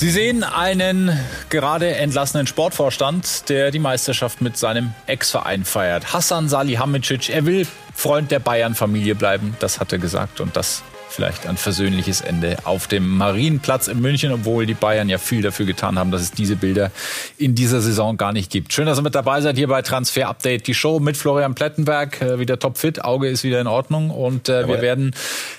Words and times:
Sie 0.00 0.08
sehen 0.08 0.44
einen 0.44 1.12
gerade 1.50 1.94
entlassenen 1.94 2.46
Sportvorstand, 2.46 3.50
der 3.50 3.70
die 3.70 3.78
Meisterschaft 3.78 4.40
mit 4.40 4.56
seinem 4.56 4.94
Ex-Verein 5.04 5.66
feiert. 5.66 6.14
Hassan 6.14 6.48
Salihamidzic, 6.48 7.28
er 7.28 7.44
will 7.44 7.66
Freund 7.94 8.30
der 8.30 8.38
Bayern-Familie 8.38 9.14
bleiben, 9.14 9.54
das 9.60 9.78
hat 9.78 9.92
er 9.92 9.98
gesagt 9.98 10.40
und 10.40 10.56
das 10.56 10.82
vielleicht 11.10 11.46
ein 11.46 11.56
versöhnliches 11.56 12.20
Ende 12.20 12.56
auf 12.64 12.86
dem 12.86 13.16
Marienplatz 13.16 13.88
in 13.88 14.00
München, 14.00 14.32
obwohl 14.32 14.66
die 14.66 14.74
Bayern 14.74 15.08
ja 15.08 15.18
viel 15.18 15.42
dafür 15.42 15.66
getan 15.66 15.98
haben, 15.98 16.10
dass 16.10 16.22
es 16.22 16.30
diese 16.30 16.56
Bilder 16.56 16.90
in 17.36 17.54
dieser 17.54 17.80
Saison 17.80 18.16
gar 18.16 18.32
nicht 18.32 18.50
gibt. 18.50 18.72
Schön, 18.72 18.86
dass 18.86 18.98
ihr 18.98 19.02
mit 19.02 19.14
dabei 19.14 19.40
seid 19.40 19.56
hier 19.56 19.68
bei 19.68 19.82
Transfer 19.82 20.28
Update, 20.28 20.66
die 20.66 20.74
Show 20.74 21.00
mit 21.00 21.16
Florian 21.16 21.54
Plettenberg, 21.54 22.20
äh, 22.22 22.38
wieder 22.38 22.58
topfit, 22.58 23.04
Auge 23.04 23.28
ist 23.28 23.44
wieder 23.44 23.60
in 23.60 23.66
Ordnung 23.66 24.10
und 24.10 24.48
äh, 24.48 24.66
wir 24.66 24.80
werden 24.80 25.14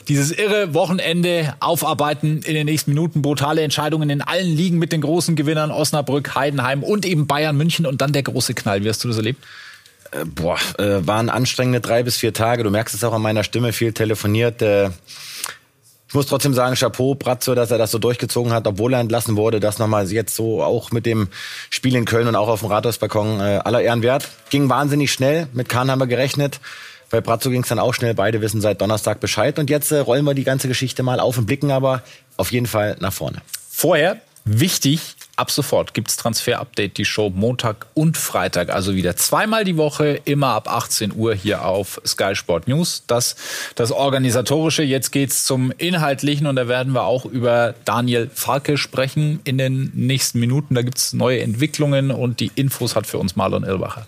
dieses 0.07 0.31
irre 0.31 0.73
Wochenende 0.73 1.53
aufarbeiten 1.59 2.41
in 2.43 2.53
den 2.53 2.65
nächsten 2.65 2.91
Minuten. 2.91 3.21
Brutale 3.21 3.61
Entscheidungen 3.61 4.09
in 4.09 4.21
allen 4.21 4.55
Ligen 4.55 4.77
mit 4.77 4.91
den 4.91 5.01
großen 5.01 5.35
Gewinnern 5.35 5.71
Osnabrück, 5.71 6.35
Heidenheim 6.35 6.83
und 6.83 7.05
eben 7.05 7.27
Bayern 7.27 7.57
München 7.57 7.85
und 7.85 8.01
dann 8.01 8.13
der 8.13 8.23
große 8.23 8.53
Knall. 8.53 8.83
Wie 8.83 8.89
hast 8.89 9.03
du 9.03 9.07
das 9.07 9.17
erlebt? 9.17 9.43
Äh, 10.11 10.25
boah, 10.25 10.57
äh, 10.77 11.05
waren 11.07 11.29
anstrengende 11.29 11.81
drei 11.81 12.03
bis 12.03 12.17
vier 12.17 12.33
Tage. 12.33 12.63
Du 12.63 12.69
merkst 12.69 12.93
es 12.93 13.03
auch 13.03 13.13
an 13.13 13.21
meiner 13.21 13.43
Stimme, 13.43 13.73
viel 13.73 13.93
telefoniert. 13.93 14.61
Äh, 14.61 14.89
ich 16.07 16.13
muss 16.13 16.27
trotzdem 16.27 16.53
sagen, 16.53 16.75
Chapeau, 16.75 17.15
Bratzo, 17.15 17.55
dass 17.55 17.71
er 17.71 17.77
das 17.77 17.91
so 17.91 17.97
durchgezogen 17.97 18.51
hat, 18.51 18.67
obwohl 18.67 18.93
er 18.93 18.99
entlassen 18.99 19.37
wurde. 19.37 19.61
Das 19.61 19.79
nochmal 19.79 20.11
jetzt 20.11 20.35
so 20.35 20.61
auch 20.61 20.91
mit 20.91 21.05
dem 21.05 21.29
Spiel 21.69 21.95
in 21.95 22.03
Köln 22.03 22.27
und 22.27 22.35
auch 22.35 22.49
auf 22.49 22.59
dem 22.59 22.69
Rathausbalkon 22.69 23.39
äh, 23.39 23.61
aller 23.63 23.81
Ehren 23.81 24.01
wert. 24.03 24.27
Ging 24.49 24.67
wahnsinnig 24.67 25.13
schnell. 25.13 25.47
Mit 25.53 25.69
Kahn 25.69 25.89
haben 25.89 25.99
wir 25.99 26.07
gerechnet. 26.07 26.59
Bei 27.09 27.21
Bratzo 27.21 27.49
ging 27.49 27.63
es 27.63 27.69
dann 27.69 27.79
auch 27.79 27.93
schnell. 27.93 28.13
Beide 28.13 28.41
wissen 28.41 28.59
seit 28.59 28.81
Donnerstag 28.81 29.21
Bescheid. 29.21 29.57
Und 29.57 29.69
jetzt 29.69 29.91
äh, 29.91 29.99
rollen 29.99 30.25
wir 30.25 30.33
die 30.33 30.43
ganze 30.43 30.67
Geschichte 30.67 31.01
mal 31.01 31.21
auf 31.21 31.37
und 31.37 31.45
blicken 31.45 31.71
aber 31.71 32.03
auf 32.35 32.51
jeden 32.51 32.67
Fall 32.67 32.97
nach 32.99 33.13
vorne. 33.13 33.41
Vorher 33.69 34.19
Wichtig, 34.43 35.15
ab 35.41 35.49
sofort 35.49 35.95
gibt's 35.95 36.17
Transfer-Update, 36.17 36.97
die 36.97 37.05
Show 37.05 37.31
Montag 37.31 37.87
und 37.95 38.15
Freitag, 38.15 38.69
also 38.69 38.95
wieder 38.95 39.15
zweimal 39.15 39.63
die 39.63 39.75
Woche, 39.75 40.21
immer 40.23 40.49
ab 40.49 40.71
18 40.71 41.13
Uhr 41.15 41.33
hier 41.33 41.65
auf 41.65 41.99
Sky 42.05 42.35
Sport 42.35 42.67
News. 42.67 43.03
Das, 43.07 43.35
das 43.73 43.91
Organisatorische. 43.91 44.83
Jetzt 44.83 45.11
geht's 45.11 45.43
zum 45.43 45.73
Inhaltlichen 45.77 46.45
und 46.45 46.55
da 46.55 46.67
werden 46.67 46.93
wir 46.93 47.05
auch 47.05 47.25
über 47.25 47.73
Daniel 47.85 48.29
Farke 48.31 48.77
sprechen 48.77 49.39
in 49.43 49.57
den 49.57 49.91
nächsten 49.95 50.39
Minuten. 50.39 50.75
Da 50.75 50.83
gibt's 50.83 51.11
neue 51.11 51.41
Entwicklungen 51.41 52.11
und 52.11 52.39
die 52.39 52.51
Infos 52.53 52.95
hat 52.95 53.07
für 53.07 53.17
uns 53.17 53.35
Marlon 53.35 53.63
Irlbacher. 53.63 54.05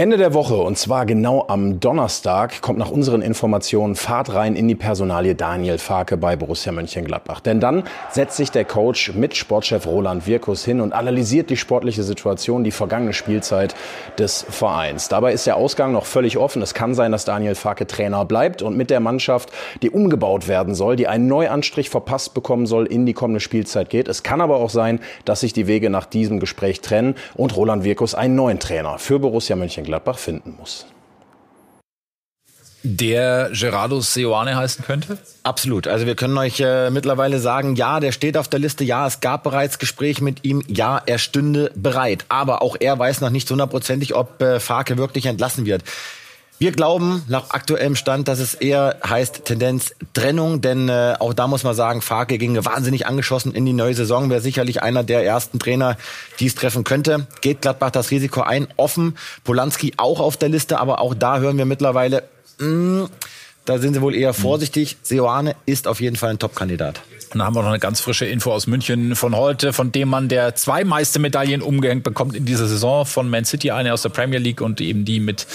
Ende 0.00 0.16
der 0.16 0.32
Woche, 0.32 0.54
und 0.54 0.78
zwar 0.78 1.04
genau 1.04 1.44
am 1.48 1.78
Donnerstag, 1.78 2.62
kommt 2.62 2.78
nach 2.78 2.90
unseren 2.90 3.20
Informationen 3.20 3.96
Fahrt 3.96 4.32
rein 4.32 4.56
in 4.56 4.66
die 4.66 4.74
Personalie 4.74 5.34
Daniel 5.34 5.76
Farke 5.76 6.16
bei 6.16 6.36
Borussia 6.36 6.72
Mönchengladbach. 6.72 7.40
Denn 7.40 7.60
dann 7.60 7.82
setzt 8.10 8.38
sich 8.38 8.50
der 8.50 8.64
Coach 8.64 9.12
mit 9.12 9.36
Sportchef 9.36 9.86
Roland 9.86 10.26
Wirkus 10.26 10.64
hin 10.64 10.80
und 10.80 10.94
analysiert 10.94 11.50
die 11.50 11.58
sportliche 11.58 12.02
Situation, 12.02 12.64
die 12.64 12.70
vergangene 12.70 13.12
Spielzeit 13.12 13.74
des 14.18 14.42
Vereins. 14.48 15.10
Dabei 15.10 15.34
ist 15.34 15.46
der 15.46 15.56
Ausgang 15.56 15.92
noch 15.92 16.06
völlig 16.06 16.38
offen. 16.38 16.62
Es 16.62 16.72
kann 16.72 16.94
sein, 16.94 17.12
dass 17.12 17.26
Daniel 17.26 17.54
Farke 17.54 17.86
Trainer 17.86 18.24
bleibt 18.24 18.62
und 18.62 18.78
mit 18.78 18.88
der 18.88 19.00
Mannschaft, 19.00 19.50
die 19.82 19.90
umgebaut 19.90 20.48
werden 20.48 20.74
soll, 20.74 20.96
die 20.96 21.08
einen 21.08 21.26
Neuanstrich 21.26 21.90
verpasst 21.90 22.32
bekommen 22.32 22.64
soll, 22.64 22.86
in 22.86 23.04
die 23.04 23.12
kommende 23.12 23.40
Spielzeit 23.40 23.90
geht. 23.90 24.08
Es 24.08 24.22
kann 24.22 24.40
aber 24.40 24.56
auch 24.56 24.70
sein, 24.70 25.00
dass 25.26 25.40
sich 25.40 25.52
die 25.52 25.66
Wege 25.66 25.90
nach 25.90 26.06
diesem 26.06 26.40
Gespräch 26.40 26.80
trennen 26.80 27.16
und 27.34 27.54
Roland 27.54 27.84
Wirkus 27.84 28.14
einen 28.14 28.34
neuen 28.34 28.60
Trainer 28.60 28.98
für 28.98 29.18
Borussia 29.18 29.56
Mönchengladbach 29.56 29.89
Mönchengladbach 29.90 30.18
finden 30.18 30.54
muss. 30.56 30.86
Der 32.82 33.50
Gerardo 33.52 34.00
Seoane 34.00 34.56
heißen 34.56 34.86
könnte? 34.86 35.18
Absolut. 35.42 35.86
Also 35.86 36.06
wir 36.06 36.14
können 36.14 36.38
euch 36.38 36.60
äh, 36.60 36.88
mittlerweile 36.88 37.38
sagen, 37.38 37.76
ja, 37.76 38.00
der 38.00 38.10
steht 38.10 38.38
auf 38.38 38.48
der 38.48 38.58
Liste, 38.58 38.84
ja, 38.84 39.06
es 39.06 39.20
gab 39.20 39.42
bereits 39.42 39.78
Gespräch 39.78 40.22
mit 40.22 40.46
ihm, 40.46 40.62
ja, 40.66 41.02
er 41.04 41.18
stünde 41.18 41.72
bereit. 41.74 42.24
Aber 42.30 42.62
auch 42.62 42.76
er 42.80 42.98
weiß 42.98 43.20
noch 43.20 43.28
nicht 43.28 43.50
hundertprozentig, 43.50 44.14
ob 44.14 44.40
äh, 44.40 44.60
Farke 44.60 44.96
wirklich 44.96 45.26
entlassen 45.26 45.66
wird. 45.66 45.82
Wir 46.62 46.72
glauben 46.72 47.22
nach 47.26 47.52
aktuellem 47.52 47.96
Stand, 47.96 48.28
dass 48.28 48.38
es 48.38 48.52
eher 48.52 48.98
heißt 49.02 49.46
Tendenz 49.46 49.94
Trennung, 50.12 50.60
denn 50.60 50.90
äh, 50.90 51.14
auch 51.18 51.32
da 51.32 51.46
muss 51.46 51.64
man 51.64 51.74
sagen, 51.74 52.02
Farke 52.02 52.36
ging 52.36 52.62
wahnsinnig 52.62 53.06
angeschossen 53.06 53.54
in 53.54 53.64
die 53.64 53.72
neue 53.72 53.94
Saison, 53.94 54.28
wäre 54.28 54.42
sicherlich 54.42 54.82
einer 54.82 55.02
der 55.02 55.24
ersten 55.24 55.58
Trainer, 55.58 55.96
die 56.38 56.48
es 56.48 56.54
treffen 56.54 56.84
könnte. 56.84 57.26
Geht 57.40 57.62
Gladbach 57.62 57.92
das 57.92 58.10
Risiko 58.10 58.42
ein, 58.42 58.68
offen. 58.76 59.16
Polanski 59.42 59.94
auch 59.96 60.20
auf 60.20 60.36
der 60.36 60.50
Liste, 60.50 60.78
aber 60.80 61.00
auch 61.00 61.14
da 61.14 61.38
hören 61.38 61.56
wir 61.56 61.64
mittlerweile, 61.64 62.24
mh, 62.58 62.66
mm, 62.66 63.08
da 63.64 63.78
sind 63.78 63.94
sie 63.94 64.02
wohl 64.02 64.14
eher 64.14 64.34
vorsichtig. 64.34 64.98
Seoane 65.02 65.56
ist 65.64 65.88
auf 65.88 66.02
jeden 66.02 66.16
Fall 66.16 66.28
ein 66.28 66.38
Top-Kandidat. 66.38 67.00
Und 67.32 67.38
da 67.38 67.44
haben 67.44 67.54
wir 67.54 67.62
noch 67.62 67.68
eine 67.68 67.78
ganz 67.78 68.00
frische 68.00 68.26
Info 68.26 68.52
aus 68.52 68.66
München 68.66 69.14
von 69.14 69.36
heute, 69.36 69.72
von 69.72 69.92
dem 69.92 70.08
Mann, 70.08 70.28
der 70.28 70.56
zwei 70.56 70.82
Meistermedaillen 70.82 71.62
umgehängt 71.62 72.02
bekommt 72.02 72.34
in 72.34 72.44
dieser 72.44 72.66
Saison 72.66 73.06
von 73.06 73.30
Man 73.30 73.44
City, 73.44 73.70
eine 73.70 73.92
aus 73.92 74.02
der 74.02 74.08
Premier 74.08 74.40
League 74.40 74.60
und 74.60 74.80
eben 74.80 75.04
die 75.04 75.20
mit 75.20 75.46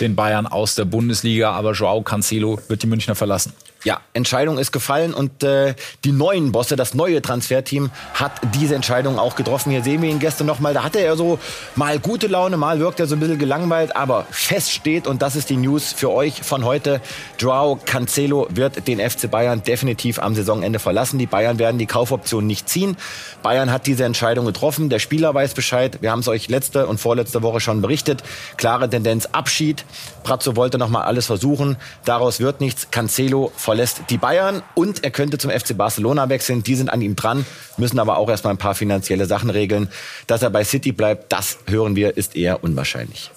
den 0.00 0.14
Bayern 0.14 0.46
aus 0.46 0.76
der 0.76 0.84
Bundesliga. 0.84 1.50
Aber 1.50 1.72
Joao 1.72 2.02
Cancelo 2.02 2.60
wird 2.68 2.82
die 2.84 2.86
Münchner 2.86 3.16
verlassen. 3.16 3.52
Ja, 3.84 4.00
Entscheidung 4.14 4.56
ist 4.56 4.72
gefallen 4.72 5.12
und 5.12 5.42
äh, 5.42 5.74
die 6.04 6.12
neuen 6.12 6.52
Bosse, 6.52 6.74
das 6.74 6.94
neue 6.94 7.20
Transferteam 7.20 7.90
hat 8.14 8.32
diese 8.54 8.74
Entscheidung 8.74 9.18
auch 9.18 9.36
getroffen. 9.36 9.72
Hier 9.72 9.82
sehen 9.82 10.00
wir 10.00 10.08
ihn 10.08 10.20
gestern 10.20 10.46
noch 10.46 10.58
mal. 10.58 10.72
Da 10.72 10.84
hatte 10.84 11.00
er 11.00 11.16
so 11.16 11.38
mal 11.76 11.98
gute 11.98 12.26
Laune, 12.26 12.56
mal 12.56 12.80
wirkt 12.80 12.98
er 12.98 13.06
so 13.06 13.14
ein 13.14 13.20
bisschen 13.20 13.38
gelangweilt, 13.38 13.94
aber 13.94 14.24
fest 14.30 14.72
steht 14.72 15.06
und 15.06 15.20
das 15.20 15.36
ist 15.36 15.50
die 15.50 15.58
News 15.58 15.92
für 15.92 16.10
euch 16.10 16.42
von 16.42 16.64
heute. 16.64 17.02
Joao 17.38 17.78
Cancelo 17.84 18.48
wird 18.48 18.88
den 18.88 19.00
FC 19.00 19.30
Bayern 19.30 19.62
definitiv 19.62 20.18
am 20.18 20.34
Saisonende 20.34 20.78
verlassen. 20.78 21.18
Die 21.18 21.26
Bayern 21.26 21.58
werden 21.58 21.76
die 21.76 21.86
Kaufoption 21.86 22.46
nicht 22.46 22.70
ziehen. 22.70 22.96
Bayern 23.42 23.70
hat 23.70 23.86
diese 23.86 24.04
Entscheidung 24.04 24.46
getroffen. 24.46 24.88
Der 24.88 24.98
Spieler 24.98 25.34
weiß 25.34 25.52
Bescheid. 25.52 25.98
Wir 26.00 26.10
haben 26.10 26.20
es 26.20 26.28
euch 26.28 26.48
letzte 26.48 26.86
und 26.86 27.00
vorletzte 27.00 27.42
Woche 27.42 27.60
schon 27.60 27.82
berichtet. 27.82 28.22
Klare 28.56 28.88
Tendenz 28.88 29.26
Abschied. 29.26 29.84
Brazzo 30.22 30.56
wollte 30.56 30.78
noch 30.78 30.88
mal 30.88 31.02
alles 31.02 31.26
versuchen. 31.26 31.76
Daraus 32.06 32.40
wird 32.40 32.62
nichts. 32.62 32.90
Cancelo 32.90 33.52
verlässt 33.54 33.73
verlässt 33.74 34.02
die 34.08 34.18
Bayern 34.18 34.62
und 34.76 35.02
er 35.02 35.10
könnte 35.10 35.36
zum 35.36 35.50
FC 35.50 35.76
Barcelona 35.76 36.28
wechseln. 36.28 36.62
Die 36.62 36.76
sind 36.76 36.90
an 36.90 37.02
ihm 37.02 37.16
dran, 37.16 37.44
müssen 37.76 37.98
aber 37.98 38.18
auch 38.18 38.28
erstmal 38.28 38.54
ein 38.54 38.56
paar 38.56 38.76
finanzielle 38.76 39.26
Sachen 39.26 39.50
regeln. 39.50 39.88
Dass 40.28 40.42
er 40.42 40.50
bei 40.50 40.62
City 40.62 40.92
bleibt, 40.92 41.32
das 41.32 41.58
hören 41.66 41.96
wir, 41.96 42.16
ist 42.16 42.36
eher 42.36 42.62
unwahrscheinlich. 42.62 43.32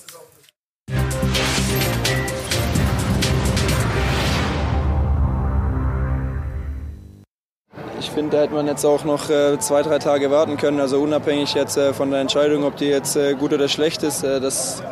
Ich 7.99 8.11
finde, 8.11 8.37
da 8.37 8.43
hätte 8.43 8.53
man 8.53 8.67
jetzt 8.67 8.85
auch 8.85 9.03
noch 9.05 9.31
äh, 9.31 9.57
zwei, 9.57 9.81
drei 9.81 9.97
Tage 9.97 10.29
warten 10.29 10.57
können. 10.57 10.79
Also 10.79 11.01
unabhängig 11.01 11.55
jetzt 11.55 11.77
äh, 11.77 11.95
von 11.95 12.11
der 12.11 12.21
Entscheidung, 12.21 12.63
ob 12.63 12.77
die 12.77 12.85
jetzt 12.85 13.15
äh, 13.15 13.33
gut 13.33 13.53
oder 13.53 13.67
schlecht 13.67 14.03
ist, 14.03 14.23
das, 14.23 14.83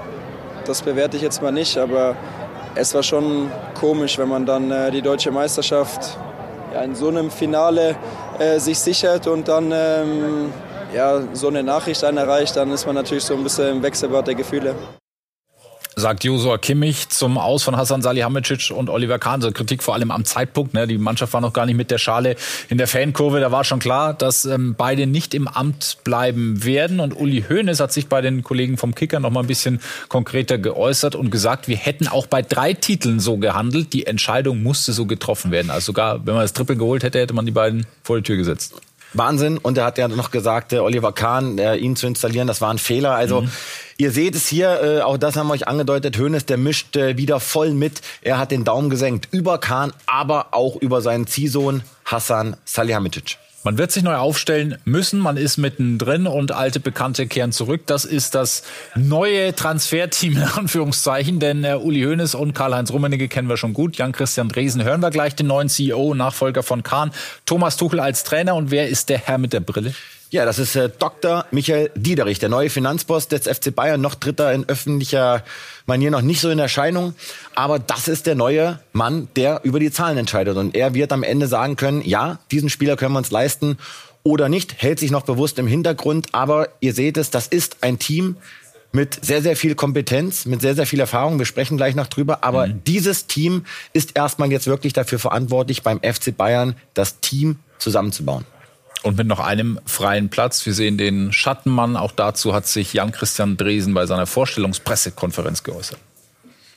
das 0.66 0.82
bewerte 0.82 1.18
ich 1.18 1.22
jetzt 1.22 1.44
mal 1.44 1.52
nicht. 1.52 1.78
Aber 1.78 2.16
es 2.76 2.94
war 2.94 3.04
schon 3.04 3.50
komisch, 3.74 4.18
wenn 4.18 4.30
man 4.30 4.46
dann 4.46 4.70
äh, 4.70 4.92
die 4.92 5.02
deutsche 5.02 5.32
Meisterschaft 5.32 6.18
ja, 6.74 6.82
in 6.82 6.94
so 6.94 7.08
einem 7.08 7.32
Finale 7.32 7.96
äh, 8.38 8.60
sich 8.60 8.78
sichert 8.78 9.28
und 9.28 9.48
dann 9.48 9.72
ähm, 9.72 10.54
ja, 10.94 11.22
so 11.34 11.48
eine 11.48 11.64
Nachricht 11.64 12.04
einen 12.04 12.18
erreicht, 12.18 12.56
dann 12.56 12.72
ist 12.72 12.86
man 12.86 12.96
natürlich 12.96 13.24
so 13.24 13.34
ein 13.34 13.44
bisschen 13.44 13.78
im 13.78 13.84
Wechselbad 13.84 14.28
der 14.28 14.36
Gefühle 14.36 14.76
sagt 15.96 16.24
Josua 16.24 16.58
Kimmich 16.58 17.10
zum 17.10 17.38
Aus 17.38 17.64
von 17.64 17.78
Hassan 17.78 18.02
Salihamidzic 18.02 18.72
und 18.72 18.90
Oliver 18.90 19.18
Kahn. 19.18 19.42
So 19.42 19.52
Kritik 19.52 19.82
vor 19.82 19.94
allem 19.94 20.12
am 20.12 20.26
Zeitpunkt. 20.26 20.74
Ne? 20.74 20.88
Die 20.88 20.98
Mannschaft 20.98 21.34
war 21.34 21.42
noch 21.42 21.54
gar 21.54 21.66
nicht 21.66 21.76
mit 21.76 21.90
der 21.90 21.98
Schale 21.98 22.36
in 22.70 22.78
der 22.78 22.88
Fankurve. 22.88 23.40
Da 23.40 23.52
war 23.52 23.64
schon 23.64 23.80
klar, 23.80 24.14
dass 24.14 24.46
ähm, 24.46 24.76
beide 24.78 25.08
nicht 25.08 25.34
im 25.34 25.48
Amt 25.48 25.98
bleiben 26.04 26.64
werden. 26.66 27.00
Und 27.00 27.16
Uli 27.16 27.46
Hoeneß 27.48 27.80
hat 27.80 27.94
sich 27.94 28.08
bei 28.08 28.22
den 28.22 28.44
Kollegen 28.44 28.78
vom 28.78 28.94
Kicker 28.94 29.20
noch 29.20 29.32
mal 29.32 29.42
ein 29.42 29.48
bisschen 29.48 29.80
konkreter 30.10 30.58
geäußert 30.58 31.16
und 31.16 31.30
gesagt, 31.30 31.68
wir 31.68 31.78
hätten 31.78 32.08
auch 32.08 32.28
bei 32.28 32.42
drei 32.42 32.74
Titeln 32.74 33.20
so 33.20 33.38
gehandelt. 33.38 33.94
Die 33.94 34.06
Entscheidung 34.06 34.64
musste 34.64 34.92
so 34.92 35.06
getroffen 35.06 35.52
werden. 35.52 35.70
Also 35.70 35.88
sogar, 35.88 36.26
wenn 36.26 36.34
man 36.34 36.44
das 36.44 36.54
Triple 36.54 36.76
geholt 36.76 37.04
hätte, 37.04 37.20
hätte 37.20 37.34
man 37.34 37.46
die 37.46 37.52
beiden 37.52 37.86
vor 38.04 38.18
die 38.18 38.24
Tür 38.24 38.38
gesetzt. 38.38 38.74
Wahnsinn. 39.18 39.58
Und 39.58 39.78
er 39.78 39.86
hat 39.86 39.98
ja 39.98 40.08
noch 40.08 40.32
gesagt, 40.32 40.74
äh, 40.74 40.80
Oliver 40.80 41.12
Kahn, 41.12 41.58
äh, 41.58 41.76
ihn 41.76 41.96
zu 41.96 42.08
installieren, 42.08 42.48
das 42.48 42.62
war 42.62 42.72
ein 42.72 42.78
Fehler. 42.78 43.16
Also 43.16 43.42
mhm. 43.42 43.52
Ihr 43.98 44.12
seht 44.12 44.36
es 44.36 44.48
hier, 44.48 44.82
äh, 44.84 45.02
auch 45.02 45.18
das 45.18 45.38
haben 45.38 45.48
wir 45.48 45.54
euch 45.54 45.70
angedeutet, 45.70 46.18
Hönes, 46.18 46.46
der 46.46 46.58
mischt 46.58 46.98
äh, 46.98 47.16
wieder 47.16 47.40
voll 47.40 47.72
mit. 47.72 48.02
Er 48.22 48.38
hat 48.38 48.52
den 48.52 48.66
Daumen 48.66 48.90
gesenkt 48.90 49.30
über 49.32 49.58
Kahn, 49.58 49.94
aber 50.06 50.48
auch 50.52 50.76
über 50.76 51.02
seinen 51.02 51.28
Ziehsohn 51.28 51.82
Hassan 52.04 52.58
Salihamidzic. 52.66 53.38
Man 53.66 53.80
wird 53.80 53.92
sich 53.92 54.04
neu 54.04 54.16
aufstellen 54.16 54.78
müssen. 54.86 55.20
Man 55.20 55.38
ist 55.38 55.58
mittendrin 55.58 56.28
und 56.28 56.52
alte 56.52 56.80
Bekannte 56.80 57.26
kehren 57.26 57.52
zurück. 57.52 57.82
Das 57.88 58.06
ist 58.06 58.36
das 58.36 58.62
neue 58.96 59.56
Transferteam 59.56 60.34
in 60.34 60.44
Anführungszeichen, 60.44 61.40
denn 61.40 61.64
äh, 61.64 61.74
Uli 61.74 62.04
Hoeneß 62.04 62.36
und 62.36 62.54
Karl-Heinz 62.54 62.92
Rummenigge 62.92 63.28
kennen 63.28 63.50
wir 63.50 63.58
schon 63.58 63.74
gut. 63.74 63.98
Jan-Christian 63.98 64.50
Dresen 64.50 64.84
hören 64.84 65.02
wir 65.02 65.10
gleich, 65.10 65.36
den 65.36 65.48
neuen 65.48 65.68
CEO, 65.68 66.14
Nachfolger 66.14 66.62
von 66.62 66.84
Kahn. 66.84 67.10
Thomas 67.48 67.76
Tuchel 67.76 68.00
als 68.00 68.24
Trainer 68.24 68.54
und 68.54 68.70
wer 68.70 68.88
ist 68.88 69.10
der 69.10 69.18
Herr 69.18 69.40
mit 69.40 69.52
der 69.52 69.62
Brille? 69.62 69.96
Ja, 70.32 70.44
das 70.44 70.60
ist 70.60 70.76
äh, 70.76 70.90
Dr. 70.90 71.46
Michael 71.52 71.92
Diederich, 71.96 72.40
der 72.40 72.50
neue 72.50 72.70
Finanzboss 72.70 73.28
des 73.28 73.48
FC 73.48 73.74
Bayern. 73.74 74.02
Noch 74.02 74.16
tritt 74.16 74.40
er 74.40 74.54
in 74.54 74.68
öffentlicher 74.68 75.44
Manier 75.86 76.12
noch 76.12 76.22
nicht 76.22 76.42
so 76.42 76.50
in 76.50 76.60
Erscheinung. 76.60 77.14
Aber 77.54 77.80
das 77.80 78.08
ist 78.08 78.26
der 78.26 78.36
neue 78.36 78.80
Mann, 78.92 79.28
der 79.36 79.62
über 79.64 79.80
die 79.80 79.92
Zahlen 79.92 80.18
entscheidet. 80.18 80.58
Und 80.58 80.76
er 80.76 80.94
wird 80.94 81.14
am 81.14 81.24
Ende 81.24 81.48
sagen 81.48 81.76
können, 81.76 82.02
ja, 82.04 82.40
diesen 82.52 82.70
Spieler 82.70 82.98
können 82.98 83.14
wir 83.14 83.20
uns 83.20 83.32
leisten. 83.32 83.78
oder 84.24 84.50
nicht, 84.50 84.82
hält 84.82 85.00
sich 85.00 85.12
noch 85.12 85.22
bewusst 85.22 85.60
im 85.60 85.68
Hintergrund. 85.68 86.30
Aber 86.34 86.70
ihr 86.80 86.94
seht 86.94 87.18
es, 87.18 87.30
das 87.30 87.46
ist 87.46 87.78
ein 87.82 88.00
Team, 88.00 88.38
mit 88.96 89.24
sehr, 89.24 89.42
sehr 89.42 89.56
viel 89.56 89.76
Kompetenz, 89.76 90.46
mit 90.46 90.62
sehr, 90.62 90.74
sehr 90.74 90.88
viel 90.88 91.00
Erfahrung. 91.00 91.38
Wir 91.38 91.46
sprechen 91.46 91.78
gleich 91.78 91.96
noch 91.96 92.08
drüber. 92.08 92.44
Aber 92.44 92.66
mhm. 92.66 92.82
dieses 92.88 93.28
Team 93.28 93.66
ist 93.94 94.16
erstmal 94.16 94.52
jetzt 94.52 94.66
wirklich 94.66 94.94
dafür 94.94 95.20
verantwortlich, 95.20 95.84
beim 95.84 96.00
FC 96.00 96.36
Bayern 96.36 96.76
das 96.96 97.20
Team 97.20 97.60
zusammenzubauen. 97.78 98.46
Und 99.04 99.18
mit 99.18 99.28
noch 99.28 99.40
einem 99.40 99.80
freien 99.86 100.30
Platz. 100.30 100.66
Wir 100.66 100.74
sehen 100.74 100.98
den 100.98 101.32
Schattenmann. 101.32 101.96
Auch 101.96 102.12
dazu 102.12 102.54
hat 102.54 102.68
sich 102.68 102.94
Jan-Christian 102.94 103.58
Dresen 103.58 103.94
bei 103.94 104.06
seiner 104.06 104.26
Vorstellungspressekonferenz 104.26 105.64
geäußert. 105.64 106.00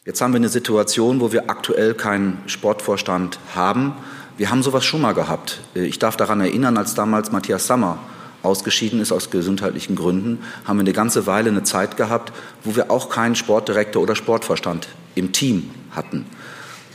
Jetzt 0.04 0.20
haben 0.20 0.32
wir 0.32 0.36
eine 0.38 0.48
Situation, 0.48 1.20
wo 1.20 1.32
wir 1.32 1.50
aktuell 1.50 1.94
keinen 1.94 2.38
Sportvorstand 2.46 3.38
haben. 3.54 3.94
Wir 4.36 4.50
haben 4.50 4.62
sowas 4.62 4.84
schon 4.84 5.00
mal 5.00 5.12
gehabt. 5.12 5.60
Ich 5.74 5.98
darf 5.98 6.16
daran 6.16 6.40
erinnern, 6.40 6.76
als 6.76 6.94
damals 6.94 7.32
Matthias 7.32 7.66
Sammer 7.66 7.98
ausgeschieden 8.42 9.00
ist 9.00 9.12
aus 9.12 9.30
gesundheitlichen 9.30 9.96
Gründen, 9.96 10.38
haben 10.64 10.78
wir 10.78 10.82
eine 10.82 10.92
ganze 10.92 11.26
Weile 11.26 11.50
eine 11.50 11.64
Zeit 11.64 11.96
gehabt, 11.96 12.32
wo 12.64 12.76
wir 12.76 12.90
auch 12.90 13.10
keinen 13.10 13.34
Sportdirektor 13.34 14.02
oder 14.02 14.14
Sportvorstand 14.14 14.88
im 15.14 15.32
Team 15.32 15.70
hatten. 15.90 16.24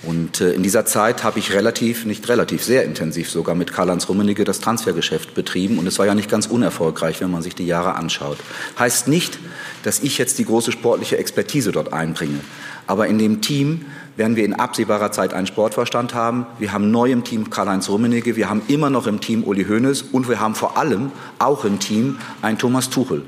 Und 0.04 0.42
äh, 0.42 0.52
in 0.52 0.64
dieser 0.64 0.86
Zeit 0.86 1.24
habe 1.24 1.40
ich 1.40 1.54
relativ, 1.54 2.06
nicht 2.06 2.28
relativ, 2.28 2.64
sehr 2.64 2.84
intensiv 2.84 3.30
sogar 3.30 3.56
mit 3.56 3.72
Karl-Heinz 3.72 4.10
Rummenigge 4.10 4.44
das 4.44 4.60
Transfergeschäft 4.60 5.34
betrieben. 5.34 5.80
Und 5.80 5.88
es 5.88 5.98
war 5.98 6.06
ja 6.06 6.14
nicht 6.14 6.30
ganz 6.30 6.46
unerfolgreich, 6.46 7.22
wenn 7.22 7.32
man 7.32 7.42
sich 7.42 7.56
die 7.56 7.66
Jahre 7.66 7.96
anschaut. 7.96 8.38
Heißt 8.78 9.08
nicht, 9.08 9.40
dass 9.84 10.02
ich 10.02 10.18
jetzt 10.18 10.40
die 10.40 10.46
große 10.46 10.72
sportliche 10.72 11.18
Expertise 11.18 11.72
dort 11.72 11.94
einbringe. 11.94 12.42
Aber 12.86 13.08
in 13.08 13.18
dem 13.18 13.42
Team 13.42 13.86
werden 14.18 14.36
wir 14.36 14.44
in 14.44 14.54
absehbarer 14.54 15.12
Zeit 15.12 15.34
einen 15.34 15.48
Sportverstand 15.48 16.14
haben. 16.14 16.46
Wir 16.60 16.74
haben 16.74 16.92
neu 16.92 17.12
im 17.12 17.24
Team 17.24 17.50
Karl-Heinz 17.50 17.90
Rummenigge, 17.90 18.36
wir 18.36 18.50
haben 18.50 18.62
immer 18.68 18.90
noch 18.90 19.08
im 19.08 19.22
Team 19.22 19.44
Uli 19.44 19.66
Hoeneß 19.66 20.04
und 20.12 20.28
wir 20.28 20.40
haben 20.40 20.56
vor 20.56 20.78
allem 20.78 21.12
auch 21.40 21.66
im 21.66 21.80
Team 21.80 22.20
einen 22.42 22.58
Thomas 22.58 22.90
Tuchel. 22.90 23.24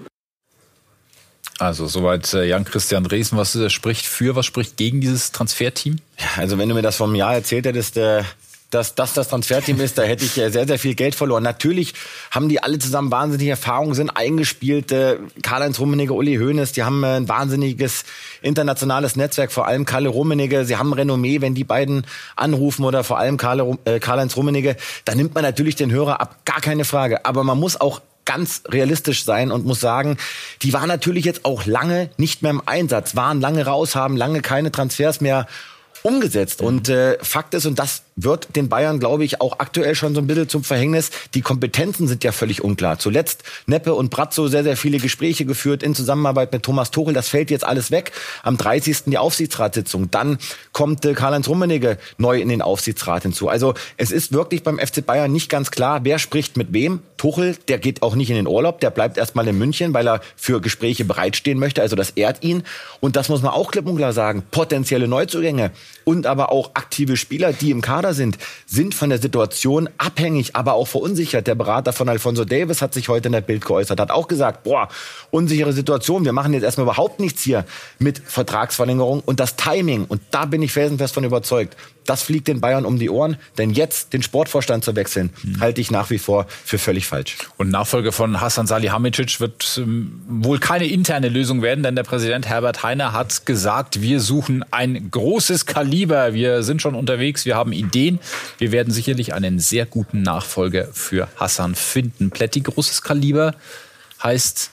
Also 1.57 1.87
soweit 1.87 2.33
äh, 2.33 2.45
Jan-Christian 2.45 3.03
Dresen, 3.05 3.37
was 3.37 3.55
äh, 3.55 3.69
spricht 3.69 4.05
für, 4.05 4.35
was 4.35 4.45
spricht 4.45 4.75
gegen 4.75 4.99
dieses 4.99 5.31
Transferteam? 5.31 5.97
Ja, 6.19 6.41
also 6.41 6.57
wenn 6.57 6.67
du 6.67 6.75
mir 6.75 6.81
das 6.81 6.97
vom 6.97 7.15
Jahr 7.15 7.33
erzählt 7.33 7.65
hättest, 7.65 7.95
äh, 7.95 8.23
dass 8.71 8.93
das 8.93 9.13
das 9.13 9.29
Transferteam 9.29 9.79
ist, 9.79 9.97
da 9.97 10.03
hätte 10.03 10.25
ich 10.25 10.31
sehr, 10.31 10.51
sehr 10.51 10.79
viel 10.79 10.95
Geld 10.95 11.15
verloren. 11.15 11.43
Natürlich 11.43 11.93
haben 12.31 12.49
die 12.49 12.61
alle 12.61 12.77
zusammen 12.77 13.09
wahnsinnige 13.09 13.51
Erfahrungen, 13.51 13.93
sind 13.93 14.09
eingespielt. 14.09 14.91
Äh, 14.91 15.17
Karl-Heinz 15.41 15.79
Rummenigge, 15.79 16.13
Uli 16.13 16.35
Hoeneß, 16.35 16.73
die 16.73 16.83
haben 16.83 17.01
ein 17.05 17.29
wahnsinniges 17.29 18.03
internationales 18.41 19.15
Netzwerk, 19.15 19.53
vor 19.53 19.65
allem 19.65 19.85
Kalle 19.85 20.09
Rummenigge. 20.09 20.65
Sie 20.65 20.75
haben 20.75 20.91
Renommee, 20.91 21.39
wenn 21.39 21.55
die 21.55 21.63
beiden 21.63 22.05
anrufen 22.35 22.83
oder 22.83 23.05
vor 23.05 23.17
allem 23.17 23.35
äh, 23.35 23.99
Karl-Heinz 23.99 24.35
Rummenigge, 24.35 24.75
da 25.05 25.15
nimmt 25.15 25.35
man 25.35 25.43
natürlich 25.43 25.77
den 25.77 25.91
Hörer 25.91 26.19
ab, 26.19 26.39
gar 26.43 26.59
keine 26.59 26.83
Frage. 26.83 27.25
Aber 27.25 27.45
man 27.45 27.57
muss 27.57 27.79
auch 27.79 28.01
ganz 28.25 28.63
realistisch 28.67 29.23
sein 29.23 29.51
und 29.51 29.65
muss 29.65 29.79
sagen, 29.79 30.17
die 30.61 30.73
waren 30.73 30.87
natürlich 30.87 31.25
jetzt 31.25 31.45
auch 31.45 31.65
lange 31.65 32.09
nicht 32.17 32.41
mehr 32.41 32.51
im 32.51 32.61
Einsatz, 32.65 33.15
waren 33.15 33.39
lange 33.39 33.65
raus, 33.65 33.95
haben 33.95 34.17
lange 34.17 34.41
keine 34.41 34.71
Transfers 34.71 35.21
mehr 35.21 35.47
umgesetzt. 36.05 36.61
Und 36.61 36.87
äh, 36.87 37.17
Fakt 37.21 37.53
ist, 37.55 37.65
und 37.65 37.79
das 37.79 38.03
wird 38.15 38.55
den 38.55 38.69
Bayern, 38.69 38.99
glaube 38.99 39.25
ich, 39.25 39.41
auch 39.41 39.59
aktuell 39.59 39.95
schon 39.95 40.13
so 40.13 40.21
ein 40.21 40.27
bisschen 40.27 40.47
zum 40.47 40.63
Verhängnis. 40.63 41.09
Die 41.33 41.41
Kompetenzen 41.41 42.07
sind 42.07 42.23
ja 42.23 42.31
völlig 42.31 42.63
unklar. 42.63 42.99
Zuletzt 42.99 43.43
Neppe 43.65 43.95
und 43.95 44.09
Brazzo 44.09 44.47
sehr, 44.47 44.63
sehr 44.63 44.77
viele 44.77 44.99
Gespräche 44.99 45.45
geführt 45.45 45.83
in 45.83 45.95
Zusammenarbeit 45.95 46.53
mit 46.53 46.63
Thomas 46.63 46.91
Tuchel. 46.91 47.13
Das 47.13 47.27
fällt 47.27 47.49
jetzt 47.49 47.65
alles 47.65 47.89
weg. 47.89 48.11
Am 48.43 48.55
30. 48.55 49.05
die 49.07 49.17
Aufsichtsratssitzung. 49.17 50.11
Dann 50.11 50.37
kommt 50.71 51.03
äh, 51.05 51.13
Karl-Heinz 51.13 51.49
Rummenigge 51.49 51.97
neu 52.17 52.39
in 52.39 52.49
den 52.49 52.61
Aufsichtsrat 52.61 53.23
hinzu. 53.23 53.49
Also 53.49 53.73
es 53.97 54.11
ist 54.11 54.31
wirklich 54.31 54.61
beim 54.61 54.77
FC 54.77 55.03
Bayern 55.03 55.31
nicht 55.31 55.49
ganz 55.49 55.71
klar, 55.71 56.01
wer 56.03 56.19
spricht 56.19 56.55
mit 56.55 56.71
wem. 56.71 56.99
Tuchel, 57.17 57.57
der 57.67 57.79
geht 57.79 58.03
auch 58.03 58.13
nicht 58.13 58.29
in 58.29 58.35
den 58.35 58.47
Urlaub, 58.47 58.79
der 58.79 58.91
bleibt 58.91 59.17
erstmal 59.17 59.47
in 59.47 59.57
München, 59.57 59.93
weil 59.93 60.07
er 60.07 60.21
für 60.35 60.61
Gespräche 60.61 61.05
bereitstehen 61.05 61.57
möchte. 61.57 61.81
Also 61.81 61.95
das 61.95 62.11
ehrt 62.11 62.43
ihn. 62.43 62.63
Und 62.99 63.15
das 63.15 63.29
muss 63.29 63.41
man 63.41 63.51
auch 63.51 63.71
klipp 63.71 63.87
und 63.87 63.97
klar 63.97 64.13
sagen. 64.13 64.43
Potenzielle 64.51 65.07
Neuzugänge 65.07 65.71
und 66.05 66.25
aber 66.25 66.51
auch 66.51 66.71
aktive 66.75 67.17
Spieler, 67.17 67.51
die 67.51 67.71
im 67.71 67.81
Kader 67.81 68.13
sind, 68.13 68.37
sind 68.65 68.95
von 68.95 69.09
der 69.09 69.19
Situation 69.19 69.89
abhängig, 69.97 70.55
aber 70.55 70.73
auch 70.73 70.87
verunsichert. 70.87 71.47
Der 71.47 71.55
Berater 71.55 71.91
von 71.91 72.07
Alfonso 72.07 72.45
Davis 72.45 72.81
hat 72.81 72.93
sich 72.93 73.09
heute 73.09 73.27
in 73.27 73.33
der 73.33 73.41
Bild 73.41 73.65
geäußert, 73.65 73.99
hat 73.99 74.11
auch 74.11 74.29
gesagt, 74.29 74.63
boah, 74.63 74.87
unsichere 75.31 75.73
Situation, 75.73 76.23
wir 76.23 76.31
machen 76.31 76.53
jetzt 76.53 76.63
erstmal 76.63 76.85
überhaupt 76.85 77.19
nichts 77.19 77.41
hier 77.41 77.65
mit 77.99 78.19
Vertragsverlängerung 78.19 79.21
und 79.25 79.41
das 79.41 79.57
Timing, 79.57 80.05
und 80.05 80.21
da 80.31 80.45
bin 80.45 80.61
ich 80.61 80.71
felsenfest 80.71 81.13
von 81.13 81.25
überzeugt, 81.25 81.75
das 82.05 82.23
fliegt 82.23 82.47
den 82.47 82.61
Bayern 82.61 82.85
um 82.85 82.99
die 82.99 83.09
Ohren. 83.09 83.37
Denn 83.57 83.71
jetzt 83.71 84.13
den 84.13 84.23
Sportvorstand 84.23 84.83
zu 84.83 84.95
wechseln, 84.95 85.31
mhm. 85.43 85.59
halte 85.59 85.81
ich 85.81 85.91
nach 85.91 86.09
wie 86.09 86.17
vor 86.17 86.47
für 86.63 86.77
völlig 86.77 87.07
falsch. 87.07 87.37
Und 87.57 87.69
Nachfolger 87.69 88.11
von 88.11 88.41
Hassan 88.41 88.67
Salihamidzic 88.67 89.39
wird 89.39 89.77
ähm, 89.77 90.21
wohl 90.27 90.59
keine 90.59 90.85
interne 90.85 91.29
Lösung 91.29 91.61
werden, 91.61 91.83
denn 91.83 91.95
der 91.95 92.03
Präsident 92.03 92.47
Herbert 92.47 92.83
Heiner 92.83 93.13
hat 93.13 93.45
gesagt, 93.45 94.01
wir 94.01 94.19
suchen 94.19 94.63
ein 94.71 95.09
großes 95.11 95.65
Kaliber. 95.65 96.33
Wir 96.33 96.63
sind 96.63 96.81
schon 96.81 96.95
unterwegs, 96.95 97.45
wir 97.45 97.55
haben 97.55 97.73
Ideen. 97.73 98.19
Wir 98.57 98.71
werden 98.71 98.93
sicherlich 98.93 99.33
einen 99.33 99.59
sehr 99.59 99.85
guten 99.85 100.21
Nachfolger 100.21 100.87
für 100.93 101.27
Hassan 101.35 101.75
finden. 101.75 102.29
Plätti, 102.29 102.61
großes 102.61 103.01
Kaliber 103.01 103.55
heißt 104.23 104.71